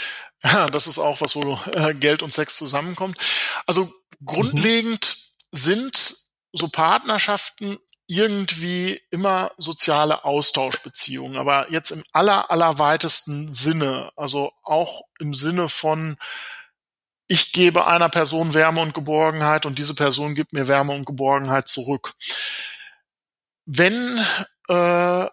Ja, 0.42 0.66
das 0.66 0.86
ist 0.86 0.98
auch 0.98 1.20
was, 1.20 1.36
wo 1.36 1.58
äh, 1.72 1.94
Geld 1.94 2.22
und 2.22 2.32
Sex 2.32 2.56
zusammenkommt. 2.56 3.16
Also 3.66 3.92
grundlegend 4.24 5.16
mhm. 5.52 5.56
sind 5.56 6.16
so 6.52 6.68
Partnerschaften 6.68 7.78
irgendwie 8.06 9.00
immer 9.10 9.52
soziale 9.56 10.24
Austauschbeziehungen, 10.24 11.36
aber 11.36 11.70
jetzt 11.70 11.92
im 11.92 12.02
aller, 12.12 12.50
allerweitesten 12.50 13.52
Sinne, 13.52 14.10
also 14.16 14.52
auch 14.64 15.02
im 15.20 15.32
Sinne 15.32 15.68
von, 15.68 16.16
ich 17.28 17.52
gebe 17.52 17.86
einer 17.86 18.08
Person 18.08 18.54
Wärme 18.54 18.80
und 18.80 18.94
Geborgenheit 18.94 19.64
und 19.64 19.78
diese 19.78 19.94
Person 19.94 20.34
gibt 20.34 20.52
mir 20.52 20.66
Wärme 20.66 20.92
und 20.92 21.04
Geborgenheit 21.04 21.68
zurück. 21.68 22.14
Wenn 23.64 24.18
äh, 24.68 25.26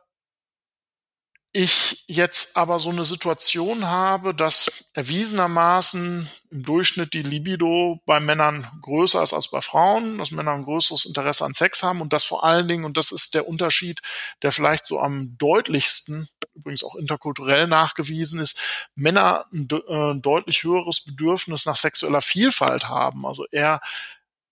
ich 1.53 2.03
jetzt 2.07 2.55
aber 2.55 2.77
so 2.77 2.89
eine 2.89 3.05
Situation 3.05 3.85
habe, 3.85 4.35
dass 4.35 4.85
erwiesenermaßen 4.93 6.29
im 6.51 6.63
Durchschnitt 6.63 7.13
die 7.13 7.23
Libido 7.23 8.01
bei 8.05 8.19
Männern 8.19 8.67
größer 8.81 9.23
ist 9.23 9.33
als 9.33 9.49
bei 9.49 9.61
Frauen, 9.61 10.17
dass 10.17 10.31
Männer 10.31 10.51
ein 10.53 10.65
größeres 10.65 11.05
Interesse 11.05 11.45
an 11.45 11.53
Sex 11.53 11.83
haben 11.83 12.01
und 12.01 12.13
das 12.13 12.25
vor 12.25 12.43
allen 12.43 12.67
Dingen, 12.67 12.85
und 12.85 12.97
das 12.97 13.11
ist 13.11 13.33
der 13.33 13.47
Unterschied, 13.47 14.01
der 14.41 14.51
vielleicht 14.51 14.85
so 14.85 14.99
am 14.99 15.35
deutlichsten, 15.37 16.29
übrigens 16.53 16.83
auch 16.83 16.95
interkulturell 16.95 17.67
nachgewiesen 17.67 18.39
ist, 18.39 18.59
Männer 18.95 19.45
ein, 19.51 19.67
äh, 19.71 20.19
deutlich 20.21 20.63
höheres 20.63 21.01
Bedürfnis 21.01 21.65
nach 21.65 21.77
sexueller 21.77 22.21
Vielfalt 22.21 22.87
haben, 22.87 23.25
also 23.25 23.45
eher 23.51 23.81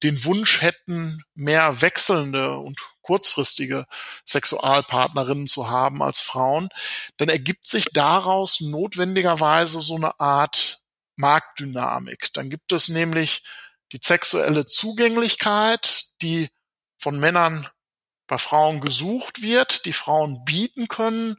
den 0.03 0.23
Wunsch 0.25 0.62
hätten, 0.62 1.23
mehr 1.34 1.81
wechselnde 1.81 2.58
und 2.58 2.79
kurzfristige 3.05 3.85
Sexualpartnerinnen 4.25 5.47
zu 5.47 5.69
haben 5.69 6.01
als 6.01 6.19
Frauen, 6.19 6.69
dann 7.17 7.29
ergibt 7.29 7.67
sich 7.67 7.85
daraus 7.93 8.61
notwendigerweise 8.61 9.79
so 9.79 9.95
eine 9.95 10.19
Art 10.19 10.81
Marktdynamik. 11.15 12.33
Dann 12.33 12.49
gibt 12.49 12.71
es 12.71 12.89
nämlich 12.89 13.43
die 13.91 13.99
sexuelle 14.03 14.65
Zugänglichkeit, 14.65 16.05
die 16.21 16.49
von 16.97 17.19
Männern 17.19 17.67
bei 18.27 18.37
Frauen 18.37 18.81
gesucht 18.81 19.43
wird, 19.43 19.85
die 19.85 19.93
Frauen 19.93 20.43
bieten 20.43 20.87
können, 20.87 21.37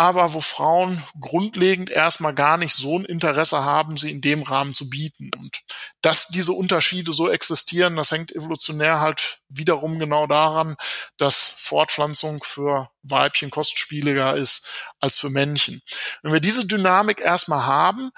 aber 0.00 0.32
wo 0.32 0.40
Frauen 0.40 1.02
grundlegend 1.20 1.90
erstmal 1.90 2.34
gar 2.34 2.56
nicht 2.56 2.74
so 2.74 2.98
ein 2.98 3.04
Interesse 3.04 3.64
haben, 3.64 3.98
sie 3.98 4.10
in 4.10 4.22
dem 4.22 4.42
Rahmen 4.42 4.72
zu 4.72 4.88
bieten. 4.88 5.30
Und 5.36 5.60
dass 6.00 6.28
diese 6.28 6.54
Unterschiede 6.54 7.12
so 7.12 7.28
existieren, 7.28 7.96
das 7.96 8.10
hängt 8.10 8.32
evolutionär 8.34 9.00
halt 9.00 9.40
wiederum 9.50 9.98
genau 9.98 10.26
daran, 10.26 10.76
dass 11.18 11.50
Fortpflanzung 11.54 12.42
für 12.42 12.88
Weibchen 13.02 13.50
kostspieliger 13.50 14.36
ist 14.36 14.66
als 15.00 15.18
für 15.18 15.28
Männchen. 15.28 15.82
Wenn 16.22 16.32
wir 16.32 16.40
diese 16.40 16.64
Dynamik 16.64 17.20
erstmal 17.20 17.66
haben, 17.66 18.08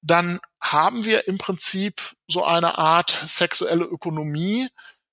dann 0.00 0.40
haben 0.62 1.04
wir 1.04 1.28
im 1.28 1.36
Prinzip 1.36 2.00
so 2.28 2.46
eine 2.46 2.78
Art 2.78 3.10
sexuelle 3.26 3.84
Ökonomie, 3.84 4.68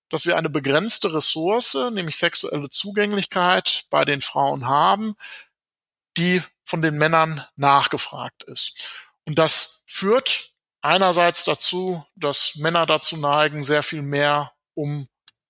dass 0.07 0.25
wir 0.25 0.37
eine 0.37 0.49
begrenzte 0.49 1.13
Ressource, 1.13 1.77
nämlich 1.91 2.15
sexuelle 2.15 2.69
Zugänglichkeit 2.69 3.87
bei 3.89 4.05
den 4.05 4.21
Frauen 4.21 4.69
haben, 4.69 5.15
die 6.17 6.41
von 6.63 6.81
den 6.81 6.97
Männern 6.97 7.45
nachgefragt 7.55 8.43
ist. 8.43 8.89
Und 9.25 9.39
das 9.39 9.81
führt 9.85 10.51
einerseits 10.81 11.45
dazu, 11.45 12.05
dass 12.15 12.55
Männer 12.55 12.85
dazu 12.85 13.17
neigen, 13.17 13.63
sehr 13.63 13.83
viel 13.83 14.01
mehr 14.01 14.53
um 14.73 15.07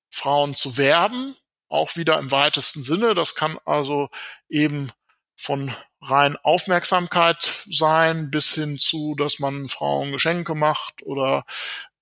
Frauen 0.09 0.55
zu 0.55 0.77
werben, 0.77 1.35
auch 1.69 1.95
wieder 1.95 2.19
im 2.19 2.31
weitesten 2.31 2.83
Sinne. 2.83 3.15
Das 3.15 3.35
kann 3.35 3.57
also 3.65 4.09
eben 4.47 4.91
von 5.35 5.73
rein 6.03 6.37
Aufmerksamkeit 6.43 7.65
sein 7.69 8.29
bis 8.31 8.53
hin 8.53 8.79
zu, 8.79 9.15
dass 9.15 9.39
man 9.39 9.69
Frauen 9.69 10.11
Geschenke 10.11 10.55
macht 10.55 11.03
oder 11.03 11.45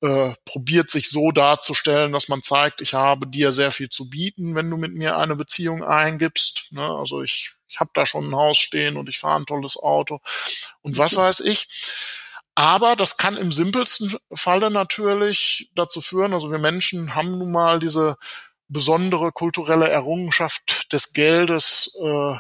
äh, 0.02 0.34
probiert 0.46 0.90
sich 0.90 1.10
so 1.10 1.32
darzustellen, 1.32 2.12
dass 2.12 2.28
man 2.28 2.42
zeigt, 2.42 2.82
ich 2.82 2.94
habe 2.94 3.28
dir 3.28 3.52
sehr 3.52 3.72
viel 3.72 3.90
zu 3.90 4.10
bieten, 4.10 4.56
wenn 4.56 4.70
du 4.70 4.78
mit 4.78 4.94
mir 4.94 5.18
eine 5.18 5.36
Beziehung 5.36 5.84
eingibst. 5.84 6.68
Ne? 6.72 6.82
Also 6.82 7.22
ich 7.22 7.52
ich 7.72 7.80
habe 7.80 7.92
da 7.94 8.06
schon 8.06 8.30
ein 8.30 8.36
Haus 8.36 8.58
stehen 8.58 8.98
und 8.98 9.08
ich 9.08 9.18
fahre 9.18 9.40
ein 9.40 9.46
tolles 9.46 9.78
Auto 9.78 10.20
und 10.82 10.98
was 10.98 11.16
weiß 11.16 11.40
ich. 11.42 11.68
Aber 12.54 12.98
das 12.98 13.16
kann 13.16 13.38
im 13.38 13.52
simpelsten 13.52 14.18
Falle 14.34 14.70
natürlich 14.70 15.72
dazu 15.74 16.02
führen, 16.02 16.34
also 16.34 16.52
wir 16.52 16.60
Menschen 16.60 17.16
haben 17.16 17.38
nun 17.38 17.52
mal 17.52 17.80
diese 17.80 18.18
besondere 18.68 19.32
kulturelle 19.32 19.90
Errungenschaft 19.90 20.92
des 20.92 21.14
Geldes 21.14 21.96
äh, 22.02 22.36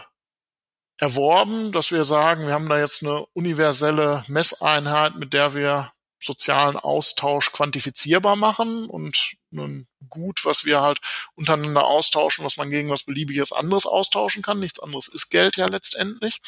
erworben, 1.01 1.71
dass 1.71 1.91
wir 1.91 2.05
sagen, 2.05 2.45
wir 2.45 2.53
haben 2.53 2.69
da 2.69 2.79
jetzt 2.79 3.03
eine 3.03 3.25
universelle 3.33 4.23
Messeinheit, 4.27 5.15
mit 5.15 5.33
der 5.33 5.55
wir 5.55 5.91
sozialen 6.23 6.77
Austausch 6.77 7.51
quantifizierbar 7.51 8.35
machen 8.35 8.85
und 8.87 9.33
ein 9.51 9.87
Gut, 10.09 10.45
was 10.45 10.65
wir 10.65 10.81
halt 10.81 10.99
untereinander 11.35 11.85
austauschen, 11.85 12.45
was 12.45 12.57
man 12.57 12.69
gegen 12.69 12.89
was 12.89 13.03
beliebiges 13.03 13.51
anderes 13.51 13.85
austauschen 13.85 14.41
kann. 14.43 14.59
Nichts 14.59 14.79
anderes 14.79 15.07
ist 15.07 15.29
Geld 15.29 15.57
ja 15.57 15.65
letztendlich. 15.65 16.39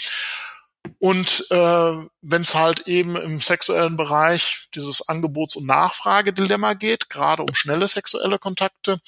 Und 1.00 1.48
äh, 1.50 2.08
wenn 2.22 2.42
es 2.42 2.56
halt 2.56 2.88
eben 2.88 3.16
im 3.16 3.42
sexuellen 3.42 3.98
Bereich 3.98 4.68
dieses 4.76 5.08
Angebots- 5.08 5.56
und 5.56 5.66
Nachfragedilemma 5.66 6.74
geht, 6.74 7.10
gerade 7.10 7.42
um 7.44 7.56
schnelle 7.56 7.88
sexuelle 7.88 8.38
Kontakte, 8.38 9.00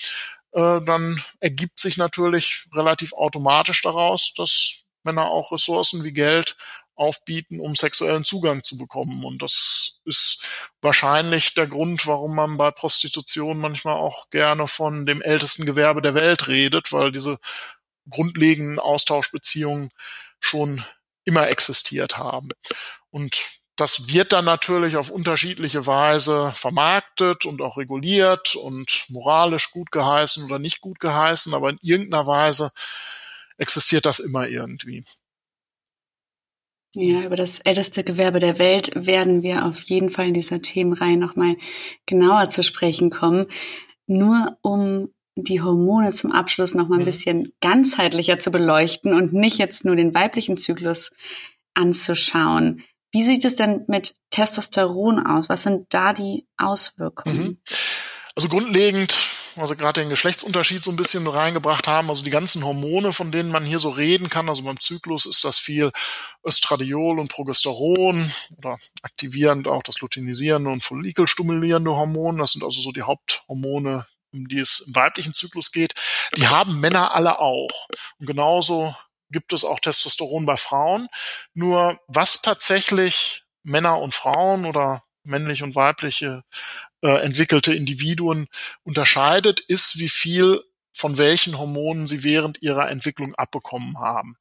äh, 0.53 0.79
dann 0.85 1.21
ergibt 1.39 1.79
sich 1.79 1.97
natürlich 1.97 2.65
relativ 2.73 3.13
automatisch 3.13 3.81
daraus, 3.81 4.33
dass 4.33 4.84
Männer 5.05 5.29
auch 5.29 5.51
Ressourcen 5.51 6.03
wie 6.03 6.13
Geld 6.13 6.57
aufbieten, 6.95 7.59
um 7.59 7.75
sexuellen 7.75 8.23
Zugang 8.23 8.63
zu 8.63 8.77
bekommen. 8.77 9.25
Und 9.25 9.41
das 9.41 9.99
ist 10.05 10.43
wahrscheinlich 10.81 11.53
der 11.53 11.67
Grund, 11.67 12.07
warum 12.07 12.35
man 12.35 12.57
bei 12.57 12.71
Prostitution 12.71 13.57
manchmal 13.59 13.95
auch 13.95 14.29
gerne 14.29 14.67
von 14.67 15.05
dem 15.05 15.21
ältesten 15.21 15.65
Gewerbe 15.65 16.01
der 16.01 16.15
Welt 16.15 16.47
redet, 16.47 16.91
weil 16.93 17.11
diese 17.11 17.37
grundlegenden 18.09 18.79
Austauschbeziehungen 18.79 19.89
schon 20.39 20.83
immer 21.25 21.49
existiert 21.49 22.17
haben. 22.17 22.49
Und 23.09 23.35
das 23.75 24.07
wird 24.07 24.31
dann 24.31 24.45
natürlich 24.45 24.95
auf 24.95 25.09
unterschiedliche 25.09 25.85
Weise 25.85 26.53
vermarktet 26.55 27.45
und 27.45 27.61
auch 27.61 27.77
reguliert 27.77 28.55
und 28.55 29.05
moralisch 29.09 29.71
gut 29.71 29.91
geheißen 29.91 30.45
oder 30.45 30.59
nicht 30.59 30.79
gut 30.79 30.99
geheißen, 30.99 31.53
aber 31.53 31.71
in 31.71 31.79
irgendeiner 31.81 32.25
Weise 32.25 32.71
existiert 33.57 34.05
das 34.05 34.19
immer 34.19 34.47
irgendwie. 34.47 35.03
Ja, 36.95 37.25
über 37.25 37.35
das 37.35 37.59
älteste 37.59 38.03
Gewerbe 38.03 38.39
der 38.39 38.57
Welt 38.57 38.91
werden 38.95 39.41
wir 39.41 39.65
auf 39.65 39.83
jeden 39.83 40.09
Fall 40.09 40.29
in 40.29 40.33
dieser 40.33 40.61
Themenreihe 40.61 41.17
nochmal 41.17 41.57
genauer 42.05 42.47
zu 42.47 42.63
sprechen 42.63 43.09
kommen. 43.09 43.47
Nur 44.07 44.57
um 44.61 45.09
die 45.35 45.61
Hormone 45.61 46.11
zum 46.13 46.31
Abschluss 46.31 46.73
nochmal 46.73 46.99
ein 46.99 47.01
mhm. 47.01 47.07
bisschen 47.07 47.53
ganzheitlicher 47.59 48.39
zu 48.39 48.51
beleuchten 48.51 49.13
und 49.13 49.33
nicht 49.33 49.57
jetzt 49.57 49.83
nur 49.83 49.97
den 49.97 50.13
weiblichen 50.13 50.55
Zyklus 50.55 51.11
anzuschauen. 51.73 52.83
Wie 53.11 53.23
sieht 53.23 53.43
es 53.45 53.55
denn 53.55 53.83
mit 53.87 54.15
Testosteron 54.29 55.25
aus? 55.25 55.49
Was 55.49 55.63
sind 55.63 55.87
da 55.89 56.13
die 56.13 56.47
Auswirkungen? 56.57 57.37
Mhm. 57.37 57.57
Also 58.35 58.47
grundlegend 58.47 59.13
also 59.57 59.75
gerade 59.75 60.01
den 60.01 60.09
Geschlechtsunterschied 60.09 60.83
so 60.83 60.91
ein 60.91 60.95
bisschen 60.95 61.27
reingebracht 61.27 61.87
haben. 61.87 62.09
Also 62.09 62.23
die 62.23 62.29
ganzen 62.29 62.63
Hormone, 62.63 63.13
von 63.13 63.31
denen 63.31 63.51
man 63.51 63.63
hier 63.63 63.79
so 63.79 63.89
reden 63.89 64.29
kann. 64.29 64.49
Also 64.49 64.63
beim 64.63 64.79
Zyklus 64.79 65.25
ist 65.25 65.43
das 65.43 65.57
viel 65.57 65.91
Östradiol 66.45 67.19
und 67.19 67.31
Progesteron 67.31 68.31
oder 68.57 68.77
aktivierend 69.01 69.67
auch 69.67 69.83
das 69.83 69.99
luteinisierende 70.01 70.69
und 70.69 70.83
follikelstimulierende 70.83 71.91
Hormon. 71.91 72.37
Das 72.37 72.51
sind 72.51 72.63
also 72.63 72.81
so 72.81 72.91
die 72.91 73.03
Haupthormone, 73.03 74.05
um 74.33 74.47
die 74.47 74.59
es 74.59 74.81
im 74.81 74.95
weiblichen 74.95 75.33
Zyklus 75.33 75.71
geht. 75.71 75.93
Die 76.35 76.47
haben 76.47 76.79
Männer 76.79 77.15
alle 77.15 77.39
auch. 77.39 77.87
Und 78.19 78.27
genauso 78.27 78.95
gibt 79.29 79.53
es 79.53 79.63
auch 79.63 79.79
Testosteron 79.79 80.45
bei 80.45 80.57
Frauen. 80.57 81.07
Nur 81.53 81.99
was 82.07 82.41
tatsächlich 82.41 83.43
Männer 83.63 83.99
und 83.99 84.13
Frauen 84.13 84.65
oder 84.65 85.03
männliche 85.25 85.63
und 85.63 85.75
weibliche 85.75 86.43
äh, 87.01 87.21
entwickelte 87.21 87.73
Individuen 87.73 88.47
unterscheidet, 88.83 89.59
ist, 89.59 89.99
wie 89.99 90.09
viel 90.09 90.61
von 90.91 91.17
welchen 91.17 91.57
Hormonen 91.57 92.07
sie 92.07 92.23
während 92.23 92.61
ihrer 92.61 92.89
Entwicklung 92.89 93.35
abbekommen 93.35 93.99
haben. 93.99 94.37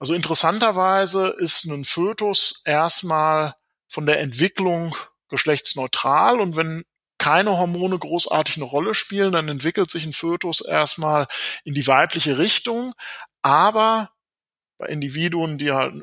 Also 0.00 0.14
interessanterweise 0.14 1.28
ist 1.28 1.64
ein 1.64 1.84
Fötus 1.84 2.60
erstmal 2.64 3.54
von 3.86 4.04
der 4.04 4.18
Entwicklung 4.18 4.96
geschlechtsneutral 5.28 6.40
und 6.40 6.56
wenn 6.56 6.84
keine 7.18 7.56
Hormone 7.56 8.00
großartig 8.00 8.56
eine 8.56 8.64
Rolle 8.64 8.94
spielen, 8.94 9.30
dann 9.30 9.48
entwickelt 9.48 9.92
sich 9.92 10.04
ein 10.04 10.12
Fötus 10.12 10.60
erstmal 10.60 11.28
in 11.62 11.72
die 11.72 11.86
weibliche 11.86 12.36
Richtung, 12.36 12.94
aber 13.42 14.10
bei 14.76 14.88
Individuen, 14.88 15.56
die 15.56 15.70
halt 15.70 15.94
ein 15.94 16.02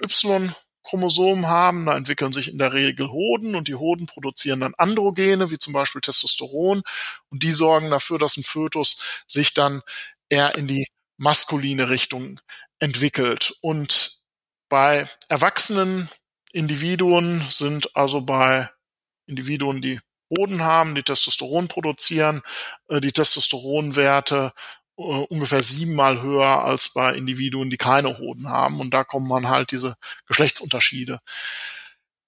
Chromosom 0.89 1.47
haben, 1.47 1.85
da 1.85 1.95
entwickeln 1.95 2.33
sich 2.33 2.51
in 2.51 2.57
der 2.57 2.73
Regel 2.73 3.09
Hoden 3.09 3.55
und 3.55 3.67
die 3.67 3.75
Hoden 3.75 4.07
produzieren 4.07 4.61
dann 4.61 4.73
Androgene, 4.75 5.51
wie 5.51 5.59
zum 5.59 5.73
Beispiel 5.73 6.01
Testosteron 6.01 6.81
und 7.29 7.43
die 7.43 7.51
sorgen 7.51 7.89
dafür, 7.89 8.17
dass 8.17 8.37
ein 8.37 8.43
Fötus 8.43 8.99
sich 9.27 9.53
dann 9.53 9.81
eher 10.29 10.57
in 10.57 10.67
die 10.67 10.87
maskuline 11.17 11.89
Richtung 11.89 12.39
entwickelt. 12.79 13.55
Und 13.61 14.19
bei 14.69 15.07
erwachsenen 15.27 16.09
Individuen 16.51 17.45
sind 17.49 17.95
also 17.95 18.21
bei 18.21 18.69
Individuen, 19.27 19.81
die 19.81 19.99
Hoden 20.35 20.61
haben, 20.61 20.95
die 20.95 21.03
Testosteron 21.03 21.67
produzieren, 21.67 22.41
äh, 22.87 23.01
die 23.01 23.11
Testosteronwerte 23.11 24.53
ungefähr 24.99 25.63
siebenmal 25.63 26.21
höher 26.21 26.63
als 26.63 26.89
bei 26.89 27.13
Individuen, 27.13 27.69
die 27.69 27.77
keine 27.77 28.17
Hoden 28.17 28.49
haben. 28.49 28.79
Und 28.79 28.93
da 28.93 29.03
kommen 29.03 29.27
man 29.27 29.47
halt 29.47 29.71
diese 29.71 29.95
Geschlechtsunterschiede 30.27 31.19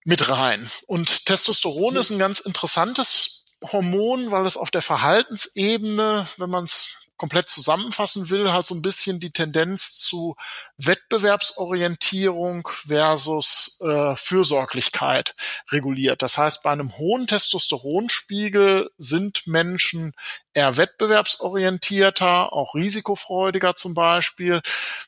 mit 0.05 0.29
rein. 0.29 0.69
Und 0.87 1.25
Testosteron 1.25 1.97
ist 1.97 2.11
ein 2.11 2.19
ganz 2.19 2.39
interessantes 2.39 3.43
Hormon, 3.63 4.31
weil 4.31 4.45
es 4.45 4.57
auf 4.57 4.71
der 4.71 4.81
Verhaltensebene, 4.81 6.25
wenn 6.37 6.49
man 6.49 6.63
es 6.63 7.00
komplett 7.21 7.49
zusammenfassen 7.49 8.31
will, 8.31 8.51
halt 8.51 8.65
so 8.65 8.73
ein 8.73 8.81
bisschen 8.81 9.19
die 9.19 9.29
Tendenz 9.29 9.95
zu 9.95 10.35
Wettbewerbsorientierung 10.77 12.67
versus 12.67 13.77
äh, 13.79 14.15
Fürsorglichkeit 14.15 15.35
reguliert. 15.69 16.23
Das 16.23 16.39
heißt, 16.39 16.63
bei 16.63 16.71
einem 16.71 16.97
hohen 16.97 17.27
Testosteronspiegel 17.27 18.89
sind 18.97 19.45
Menschen 19.45 20.13
eher 20.55 20.77
wettbewerbsorientierter, 20.77 22.53
auch 22.53 22.73
risikofreudiger 22.73 23.75
zum 23.75 23.93
Beispiel. 23.93 24.55
Ein 24.55 24.61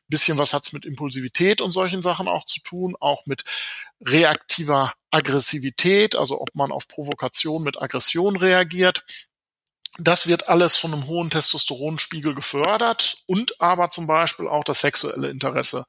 bisschen 0.07 0.37
was 0.37 0.53
hat's 0.53 0.71
mit 0.71 0.85
Impulsivität 0.85 1.61
und 1.61 1.71
solchen 1.71 2.03
Sachen 2.03 2.27
auch 2.27 2.45
zu 2.45 2.59
tun, 2.59 2.95
auch 2.99 3.25
mit 3.25 3.43
reaktiver 4.07 4.93
Aggressivität, 5.09 6.15
also 6.15 6.39
ob 6.39 6.53
man 6.53 6.71
auf 6.71 6.87
Provokation 6.87 7.63
mit 7.63 7.81
Aggression 7.81 8.35
reagiert. 8.35 9.03
Das 9.99 10.25
wird 10.25 10.49
alles 10.49 10.77
von 10.77 10.93
einem 10.93 11.05
hohen 11.05 11.29
Testosteronspiegel 11.29 12.33
gefördert 12.33 13.17
und 13.27 13.61
aber 13.61 13.89
zum 13.91 14.07
Beispiel 14.07 14.47
auch 14.47 14.63
das 14.63 14.81
sexuelle 14.81 15.27
Interesse 15.29 15.85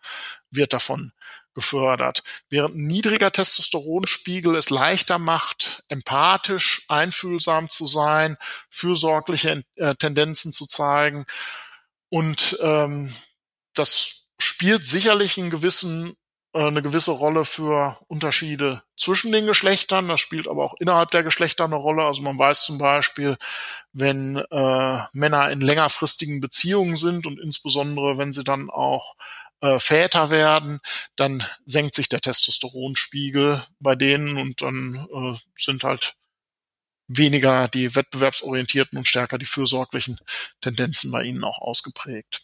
wird 0.51 0.75
davon 0.75 1.13
gefördert. 1.55 2.23
Während 2.51 2.75
ein 2.75 2.87
niedriger 2.87 3.33
Testosteronspiegel 3.33 4.57
es 4.57 4.71
leichter 4.71 5.19
macht, 5.19 5.85
empathisch, 5.89 6.85
einfühlsam 6.89 7.71
zu 7.71 7.87
sein, 7.87 8.37
fürsorgliche 8.69 9.63
äh, 9.77 9.95
Tendenzen 9.95 10.53
zu 10.53 10.67
zeigen. 10.67 11.25
Und 12.11 12.59
ähm, 12.61 13.15
das 13.73 14.27
spielt 14.39 14.85
sicherlich 14.85 15.39
einen 15.39 15.51
gewissen 15.51 16.17
eine 16.55 16.83
gewisse 16.83 17.11
Rolle 17.11 17.45
für 17.45 17.99
Unterschiede 18.07 18.83
zwischen 18.97 19.33
den 19.33 19.47
Geschlechtern. 19.47 20.09
Das 20.09 20.21
spielt 20.21 20.49
aber 20.49 20.65
auch 20.65 20.75
innerhalb 20.79 21.11
der 21.11 21.23
Geschlechter 21.23 21.65
eine 21.65 21.77
Rolle. 21.77 22.05
Also 22.05 22.23
man 22.23 22.39
weiß 22.39 22.65
zum 22.65 22.79
Beispiel, 22.79 23.37
wenn 23.93 24.37
äh, 24.51 24.99
Männer 25.13 25.51
in 25.51 25.61
längerfristigen 25.61 26.41
Beziehungen 26.41 26.97
sind 26.97 27.27
und 27.27 27.41
insbesondere 27.41 28.19
wenn 28.19 28.33
sie 28.33 28.45
dann 28.45 28.71
auch 28.71 29.15
äh, 29.61 29.79
Väter 29.79 30.31
werden, 30.31 30.81
dann 31.17 31.45
senkt 31.65 31.95
sich 31.95 32.09
der 32.09 32.21
Testosteronspiegel 32.21 33.65
bei 33.81 33.95
denen 33.97 34.37
und 34.37 34.63
dann 34.63 35.07
äh, 35.13 35.39
sind 35.59 35.85
halt 35.85 36.15
weniger 37.09 37.69
die 37.69 37.95
wettbewerbsorientierten 37.95 38.99
und 38.99 39.09
stärker 39.09 39.39
die 39.39 39.47
fürsorglichen 39.47 40.19
Tendenzen 40.61 41.11
bei 41.11 41.25
ihnen 41.25 41.45
auch 41.45 41.61
ausgeprägt. 41.61 42.43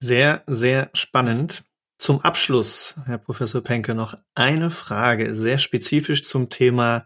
Sehr, 0.00 0.42
sehr 0.46 0.90
spannend. 0.94 1.62
Zum 2.00 2.22
Abschluss, 2.22 2.96
Herr 3.04 3.18
Professor 3.18 3.60
Penke, 3.60 3.94
noch 3.94 4.14
eine 4.34 4.70
Frage, 4.70 5.34
sehr 5.34 5.58
spezifisch 5.58 6.22
zum 6.22 6.48
Thema 6.48 7.04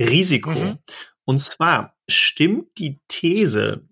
Risiko. 0.00 0.50
Mhm. 0.50 0.78
Und 1.24 1.38
zwar, 1.38 1.94
stimmt 2.08 2.76
die 2.78 3.00
These, 3.06 3.86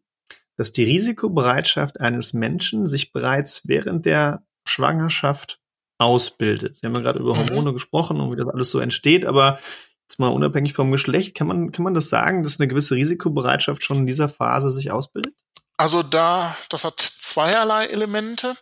dass 0.57 0.73
die 0.73 0.83
Risikobereitschaft 0.83 2.01
eines 2.01 2.33
Menschen 2.33 2.89
sich 2.89 3.13
bereits 3.13 3.69
während 3.69 4.07
der 4.07 4.45
Schwangerschaft 4.65 5.61
ausbildet? 5.99 6.83
Wir 6.83 6.89
haben 6.89 6.97
ja 6.97 7.03
gerade 7.03 7.21
über 7.21 7.35
mhm. 7.35 7.49
Hormone 7.49 7.71
mhm. 7.71 7.75
gesprochen 7.75 8.21
und 8.21 8.33
wie 8.33 8.37
das 8.37 8.49
alles 8.49 8.73
so 8.73 8.81
entsteht, 8.81 9.27
aber 9.27 9.61
jetzt 10.09 10.19
mal 10.19 10.31
unabhängig 10.31 10.73
vom 10.73 10.91
Geschlecht, 10.91 11.37
kann 11.37 11.47
man, 11.47 11.71
kann 11.71 11.85
man 11.85 11.95
das 11.95 12.09
sagen, 12.09 12.43
dass 12.43 12.59
eine 12.59 12.67
gewisse 12.67 12.97
Risikobereitschaft 12.97 13.85
schon 13.85 13.99
in 13.99 14.07
dieser 14.09 14.29
Phase 14.29 14.71
sich 14.71 14.91
ausbildet? 14.91 15.33
Also 15.77 16.03
da, 16.03 16.57
das 16.71 16.83
hat 16.83 16.99
zweierlei 16.99 17.87
Elemente. 17.87 18.57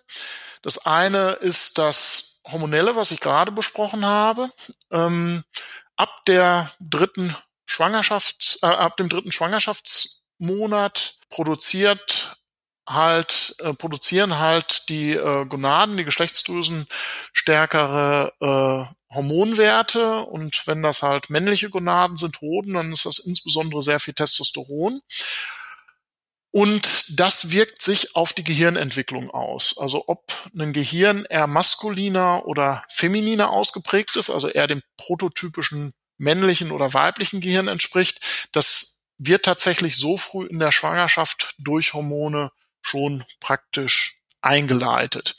Das 0.62 0.86
eine 0.86 1.30
ist 1.32 1.78
das 1.78 2.40
Hormonelle, 2.50 2.96
was 2.96 3.10
ich 3.10 3.20
gerade 3.20 3.52
besprochen 3.52 4.04
habe. 4.04 4.50
Ähm, 4.90 5.44
ab 5.96 6.24
der 6.26 6.70
dritten 6.80 7.34
Schwangerschafts, 7.66 8.58
äh, 8.62 8.66
ab 8.66 8.96
dem 8.96 9.08
dritten 9.08 9.32
Schwangerschaftsmonat 9.32 11.14
produziert 11.28 12.38
halt 12.88 13.54
äh, 13.58 13.74
produzieren 13.74 14.38
halt 14.38 14.88
die 14.88 15.12
äh, 15.12 15.44
Gonaden, 15.44 15.96
die 15.96 16.04
Geschlechtsdrüsen 16.04 16.86
stärkere 17.32 18.32
äh, 18.40 19.14
Hormonwerte 19.14 20.20
und 20.20 20.66
wenn 20.66 20.82
das 20.82 21.02
halt 21.02 21.30
männliche 21.30 21.70
Gonaden 21.70 22.16
sind, 22.16 22.40
Hoden, 22.40 22.74
dann 22.74 22.92
ist 22.92 23.06
das 23.06 23.18
insbesondere 23.18 23.82
sehr 23.82 24.00
viel 24.00 24.14
Testosteron. 24.14 25.00
Und 26.50 27.18
das 27.18 27.50
wirkt 27.50 27.82
sich 27.82 28.16
auf 28.16 28.32
die 28.32 28.44
Gehirnentwicklung 28.44 29.30
aus. 29.30 29.76
Also 29.76 30.04
ob 30.06 30.32
ein 30.58 30.72
Gehirn 30.72 31.26
eher 31.28 31.46
maskuliner 31.46 32.46
oder 32.46 32.84
femininer 32.88 33.50
ausgeprägt 33.50 34.16
ist, 34.16 34.30
also 34.30 34.48
eher 34.48 34.66
dem 34.66 34.82
prototypischen 34.96 35.92
männlichen 36.16 36.70
oder 36.70 36.94
weiblichen 36.94 37.40
Gehirn 37.40 37.68
entspricht, 37.68 38.20
das 38.52 38.98
wird 39.18 39.44
tatsächlich 39.44 39.96
so 39.96 40.16
früh 40.16 40.46
in 40.46 40.58
der 40.58 40.72
Schwangerschaft 40.72 41.54
durch 41.58 41.92
Hormone 41.92 42.50
schon 42.80 43.24
praktisch 43.40 44.20
eingeleitet. 44.40 45.36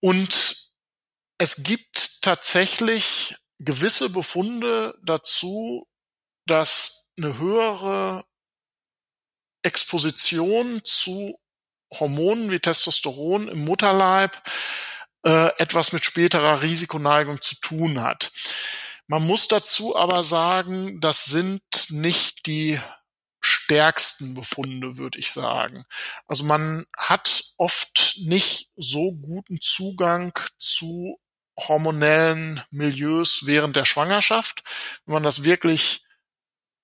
Und 0.00 0.70
es 1.38 1.62
gibt 1.62 2.22
tatsächlich 2.22 3.36
gewisse 3.58 4.10
Befunde 4.10 4.98
dazu, 5.02 5.88
dass 6.46 7.08
eine 7.16 7.38
höhere 7.38 8.24
Exposition 9.62 10.80
zu 10.84 11.38
Hormonen 11.98 12.50
wie 12.50 12.60
Testosteron 12.60 13.48
im 13.48 13.64
Mutterleib 13.64 14.42
äh, 15.24 15.50
etwas 15.58 15.92
mit 15.92 16.04
späterer 16.04 16.62
Risikoneigung 16.62 17.40
zu 17.40 17.56
tun 17.56 18.02
hat. 18.02 18.30
Man 19.06 19.26
muss 19.26 19.48
dazu 19.48 19.96
aber 19.96 20.22
sagen, 20.22 21.00
das 21.00 21.24
sind 21.24 21.62
nicht 21.88 22.46
die 22.46 22.78
stärksten 23.40 24.34
Befunde, 24.34 24.98
würde 24.98 25.18
ich 25.18 25.32
sagen. 25.32 25.84
Also 26.26 26.44
man 26.44 26.84
hat 26.96 27.54
oft 27.56 28.16
nicht 28.18 28.68
so 28.76 29.12
guten 29.12 29.60
Zugang 29.60 30.32
zu 30.58 31.18
hormonellen 31.58 32.62
Milieus 32.70 33.46
während 33.46 33.76
der 33.76 33.84
Schwangerschaft. 33.84 34.62
Wenn 35.06 35.14
man 35.14 35.22
das 35.22 35.44
wirklich 35.44 36.04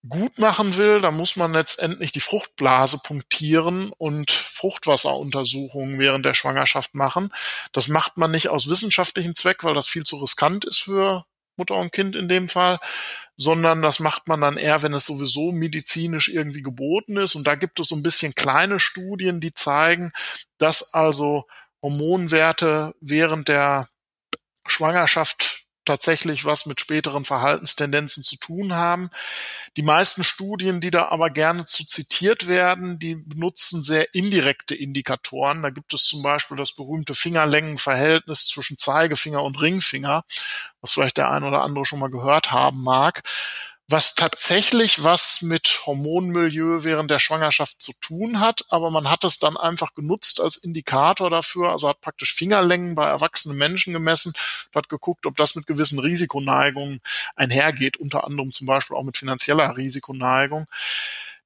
gut 0.08 0.38
machen 0.38 0.76
will, 0.76 1.00
dann 1.00 1.16
muss 1.16 1.36
man 1.36 1.52
letztendlich 1.52 2.12
die 2.12 2.20
Fruchtblase 2.20 2.98
punktieren 2.98 3.90
und 3.96 4.30
Fruchtwasseruntersuchungen 4.30 5.98
während 5.98 6.26
der 6.26 6.34
Schwangerschaft 6.34 6.94
machen. 6.94 7.30
Das 7.72 7.88
macht 7.88 8.16
man 8.16 8.30
nicht 8.30 8.48
aus 8.48 8.68
wissenschaftlichen 8.68 9.34
Zweck, 9.34 9.64
weil 9.64 9.74
das 9.74 9.88
viel 9.88 10.04
zu 10.04 10.16
riskant 10.16 10.64
ist 10.64 10.80
für 10.80 11.24
Mutter 11.56 11.76
und 11.76 11.92
Kind 11.92 12.16
in 12.16 12.28
dem 12.28 12.48
Fall, 12.48 12.80
sondern 13.36 13.80
das 13.80 14.00
macht 14.00 14.28
man 14.28 14.40
dann 14.40 14.56
eher, 14.56 14.82
wenn 14.82 14.92
es 14.92 15.06
sowieso 15.06 15.52
medizinisch 15.52 16.28
irgendwie 16.28 16.62
geboten 16.62 17.16
ist. 17.16 17.34
Und 17.34 17.46
da 17.46 17.54
gibt 17.54 17.80
es 17.80 17.88
so 17.88 17.94
ein 17.94 18.02
bisschen 18.02 18.34
kleine 18.34 18.80
Studien, 18.80 19.40
die 19.40 19.54
zeigen, 19.54 20.12
dass 20.58 20.92
also 20.94 21.44
Hormonwerte 21.82 22.94
während 23.00 23.48
der 23.48 23.88
Schwangerschaft 24.66 25.63
tatsächlich 25.84 26.44
was 26.44 26.66
mit 26.66 26.80
späteren 26.80 27.24
Verhaltenstendenzen 27.24 28.22
zu 28.22 28.36
tun 28.36 28.74
haben. 28.74 29.10
Die 29.76 29.82
meisten 29.82 30.24
Studien, 30.24 30.80
die 30.80 30.90
da 30.90 31.08
aber 31.08 31.30
gerne 31.30 31.66
zu 31.66 31.84
zitiert 31.84 32.46
werden, 32.46 32.98
die 32.98 33.14
benutzen 33.16 33.82
sehr 33.82 34.14
indirekte 34.14 34.74
Indikatoren. 34.74 35.62
Da 35.62 35.70
gibt 35.70 35.94
es 35.94 36.04
zum 36.04 36.22
Beispiel 36.22 36.56
das 36.56 36.72
berühmte 36.72 37.14
Fingerlängenverhältnis 37.14 38.46
zwischen 38.46 38.78
Zeigefinger 38.78 39.42
und 39.42 39.60
Ringfinger, 39.60 40.24
was 40.80 40.92
vielleicht 40.92 41.16
der 41.16 41.30
ein 41.30 41.44
oder 41.44 41.62
andere 41.62 41.84
schon 41.84 41.98
mal 41.98 42.10
gehört 42.10 42.52
haben 42.52 42.82
mag 42.82 43.22
was 43.88 44.14
tatsächlich 44.14 45.04
was 45.04 45.42
mit 45.42 45.82
Hormonmilieu 45.84 46.84
während 46.84 47.10
der 47.10 47.18
Schwangerschaft 47.18 47.82
zu 47.82 47.92
tun 48.00 48.40
hat, 48.40 48.64
aber 48.70 48.90
man 48.90 49.10
hat 49.10 49.24
es 49.24 49.38
dann 49.38 49.58
einfach 49.58 49.94
genutzt 49.94 50.40
als 50.40 50.56
Indikator 50.56 51.28
dafür, 51.28 51.70
also 51.70 51.88
hat 51.88 52.00
praktisch 52.00 52.34
Fingerlängen 52.34 52.94
bei 52.94 53.06
erwachsenen 53.06 53.58
Menschen 53.58 53.92
gemessen 53.92 54.32
hat 54.74 54.88
geguckt, 54.88 55.26
ob 55.26 55.36
das 55.36 55.54
mit 55.54 55.66
gewissen 55.66 55.98
Risikoneigungen 55.98 57.00
einhergeht, 57.36 57.96
unter 57.98 58.24
anderem 58.24 58.52
zum 58.52 58.66
Beispiel 58.66 58.96
auch 58.96 59.04
mit 59.04 59.16
finanzieller 59.16 59.76
Risikoneigung. 59.76 60.66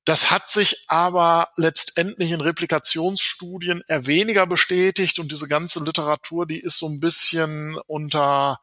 Das 0.05 0.31
hat 0.31 0.49
sich 0.49 0.85
aber 0.89 1.49
letztendlich 1.57 2.31
in 2.31 2.41
Replikationsstudien 2.41 3.83
eher 3.87 4.07
weniger 4.07 4.47
bestätigt 4.47 5.19
und 5.19 5.33
diese 5.33 5.49
ganze 5.49 5.85
Literatur, 5.85 6.47
die 6.47 6.61
ist 6.61 6.79
so 6.79 6.89
ein 6.89 7.01
bisschen 7.01 7.77
unter 7.87 8.61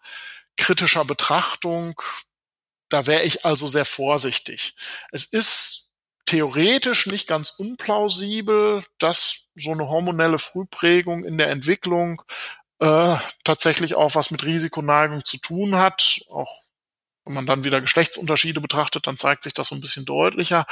kritischer 0.58 1.06
Betrachtung. 1.06 2.02
Da 2.90 3.08
wäre 3.08 3.24
ich 3.24 3.46
also 3.46 3.68
sehr 3.68 3.86
vorsichtig. 3.86 4.76
Es 5.12 5.26
ist 5.26 5.90
theoretisch 6.26 7.06
nicht 7.08 7.28
ganz 7.28 7.52
unplausibel, 7.52 8.84
dass 9.00 9.48
so 9.56 9.72
eine 9.72 9.88
hormonelle 9.88 10.40
Frühprägung 10.40 11.24
in 11.24 11.38
der 11.38 11.50
Entwicklung 11.50 12.22
äh, 12.80 13.16
tatsächlich 13.44 13.96
auch 13.96 14.16
was 14.16 14.32
mit 14.32 14.44
Risikoneigung 14.44 15.24
zu 15.24 15.38
tun 15.38 15.76
hat, 15.76 16.22
auch 16.30 16.66
wenn 17.26 17.34
man 17.34 17.46
dann 17.48 17.64
wieder 17.64 17.82
Geschlechtsunterschiede 17.82 18.62
betrachtet, 18.62 19.08
dann 19.08 19.18
zeigt 19.18 19.44
sich 19.44 19.54
das 19.54 19.70
so 19.70 19.76
ein 19.76 19.82
bisschen 19.82 20.06
deutlicher. 20.06 20.66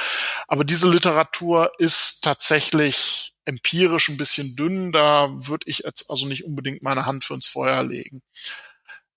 Aber 0.46 0.64
diese 0.64 0.88
Literatur 0.88 1.72
ist 1.78 2.22
tatsächlich 2.22 3.34
empirisch 3.44 4.08
ein 4.08 4.16
bisschen 4.16 4.54
dünn. 4.54 4.92
Da 4.92 5.30
würde 5.32 5.68
ich 5.68 5.78
jetzt 5.78 6.08
also 6.10 6.26
nicht 6.26 6.44
unbedingt 6.44 6.82
meine 6.82 7.06
Hand 7.06 7.24
für 7.24 7.34
ins 7.34 7.48
Feuer 7.48 7.82
legen. 7.82 8.20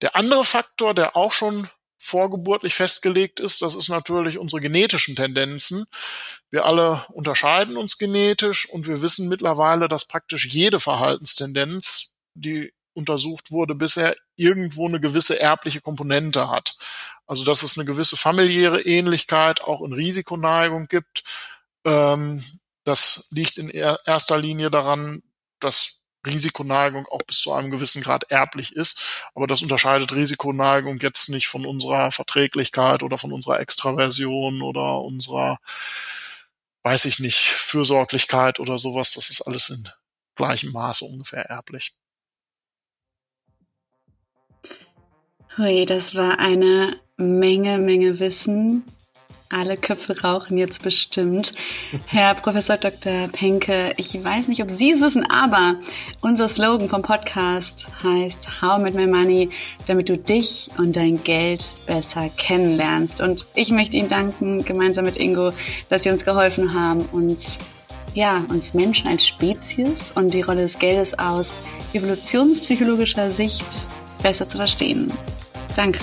Der 0.01 0.15
andere 0.15 0.43
Faktor, 0.43 0.95
der 0.95 1.15
auch 1.15 1.31
schon 1.31 1.69
vorgeburtlich 1.97 2.75
festgelegt 2.75 3.39
ist, 3.39 3.61
das 3.61 3.75
ist 3.75 3.89
natürlich 3.89 4.37
unsere 4.37 4.61
genetischen 4.61 5.15
Tendenzen. 5.15 5.85
Wir 6.49 6.65
alle 6.65 7.05
unterscheiden 7.09 7.77
uns 7.77 7.97
genetisch 7.97 8.69
und 8.69 8.87
wir 8.87 9.01
wissen 9.01 9.27
mittlerweile, 9.27 9.87
dass 9.87 10.05
praktisch 10.05 10.45
jede 10.45 10.79
Verhaltenstendenz, 10.79 12.13
die 12.33 12.71
untersucht 12.93 13.51
wurde, 13.51 13.75
bisher 13.75 14.15
irgendwo 14.35 14.87
eine 14.87 14.99
gewisse 14.99 15.39
erbliche 15.39 15.81
Komponente 15.81 16.49
hat. 16.49 16.75
Also 17.25 17.43
dass 17.43 17.63
es 17.63 17.77
eine 17.77 17.85
gewisse 17.85 18.17
familiäre 18.17 18.81
Ähnlichkeit 18.81 19.61
auch 19.61 19.81
in 19.83 19.93
Risikoneigung 19.93 20.87
gibt. 20.87 21.23
Ähm, 21.85 22.43
das 22.83 23.27
liegt 23.31 23.57
in 23.57 23.69
erster 23.69 24.37
Linie 24.37 24.71
daran, 24.71 25.21
dass 25.59 25.99
Risikoneigung 26.27 27.07
auch 27.07 27.23
bis 27.23 27.39
zu 27.39 27.53
einem 27.53 27.71
gewissen 27.71 28.01
Grad 28.01 28.31
erblich 28.31 28.75
ist. 28.75 28.99
Aber 29.33 29.47
das 29.47 29.61
unterscheidet 29.61 30.13
Risikoneigung 30.13 30.99
jetzt 31.01 31.29
nicht 31.29 31.47
von 31.47 31.65
unserer 31.65 32.11
Verträglichkeit 32.11 33.03
oder 33.03 33.17
von 33.17 33.31
unserer 33.31 33.59
Extraversion 33.59 34.61
oder 34.61 35.01
unserer, 35.01 35.57
weiß 36.83 37.05
ich 37.05 37.19
nicht, 37.19 37.37
Fürsorglichkeit 37.37 38.59
oder 38.59 38.77
sowas. 38.77 39.13
Das 39.13 39.29
ist 39.29 39.41
alles 39.41 39.69
in 39.69 39.89
gleichem 40.35 40.71
Maße 40.71 41.05
ungefähr 41.05 41.45
erblich. 41.45 41.93
Hui, 45.57 45.85
das 45.85 46.13
war 46.13 46.37
eine 46.37 46.99
Menge, 47.17 47.79
Menge 47.79 48.19
Wissen. 48.19 48.83
Alle 49.49 49.77
Köpfe 49.77 50.21
rauchen 50.21 50.57
jetzt 50.57 50.83
bestimmt. 50.83 51.53
Herr 52.07 52.35
Professor 52.35 52.75
Dr. 52.75 53.29
Penke, 53.31 53.93
ich 53.95 54.21
weiß 54.21 54.49
nicht, 54.49 54.61
ob 54.61 54.69
Sie 54.69 54.91
es 54.91 54.99
wissen, 54.99 55.25
aber 55.29 55.75
unser 56.21 56.49
Slogan 56.49 56.89
vom 56.89 57.01
Podcast 57.01 57.87
heißt 58.03 58.61
How 58.61 58.83
with 58.83 58.93
My 58.93 59.07
Money, 59.07 59.49
damit 59.85 60.09
du 60.09 60.17
dich 60.17 60.69
und 60.77 60.97
dein 60.97 61.23
Geld 61.23 61.63
besser 61.85 62.29
kennenlernst. 62.35 63.21
Und 63.21 63.45
ich 63.55 63.71
möchte 63.71 63.95
Ihnen 63.95 64.09
danken, 64.09 64.65
gemeinsam 64.65 65.05
mit 65.05 65.15
Ingo, 65.15 65.53
dass 65.89 66.03
Sie 66.03 66.09
uns 66.09 66.25
geholfen 66.25 66.73
haben 66.73 67.05
und 67.13 67.37
ja, 68.13 68.43
uns 68.49 68.73
Menschen 68.73 69.07
als 69.07 69.25
Spezies 69.25 70.11
und 70.13 70.33
die 70.33 70.41
Rolle 70.41 70.61
des 70.61 70.77
Geldes 70.77 71.17
aus 71.17 71.53
evolutionspsychologischer 71.93 73.29
Sicht 73.29 73.65
besser 74.21 74.49
zu 74.49 74.57
verstehen. 74.57 75.11
Danke. 75.75 75.99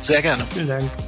Sehr 0.00 0.22
gerne. 0.22 0.44
Vielen 0.52 0.68
Dank. 0.68 1.07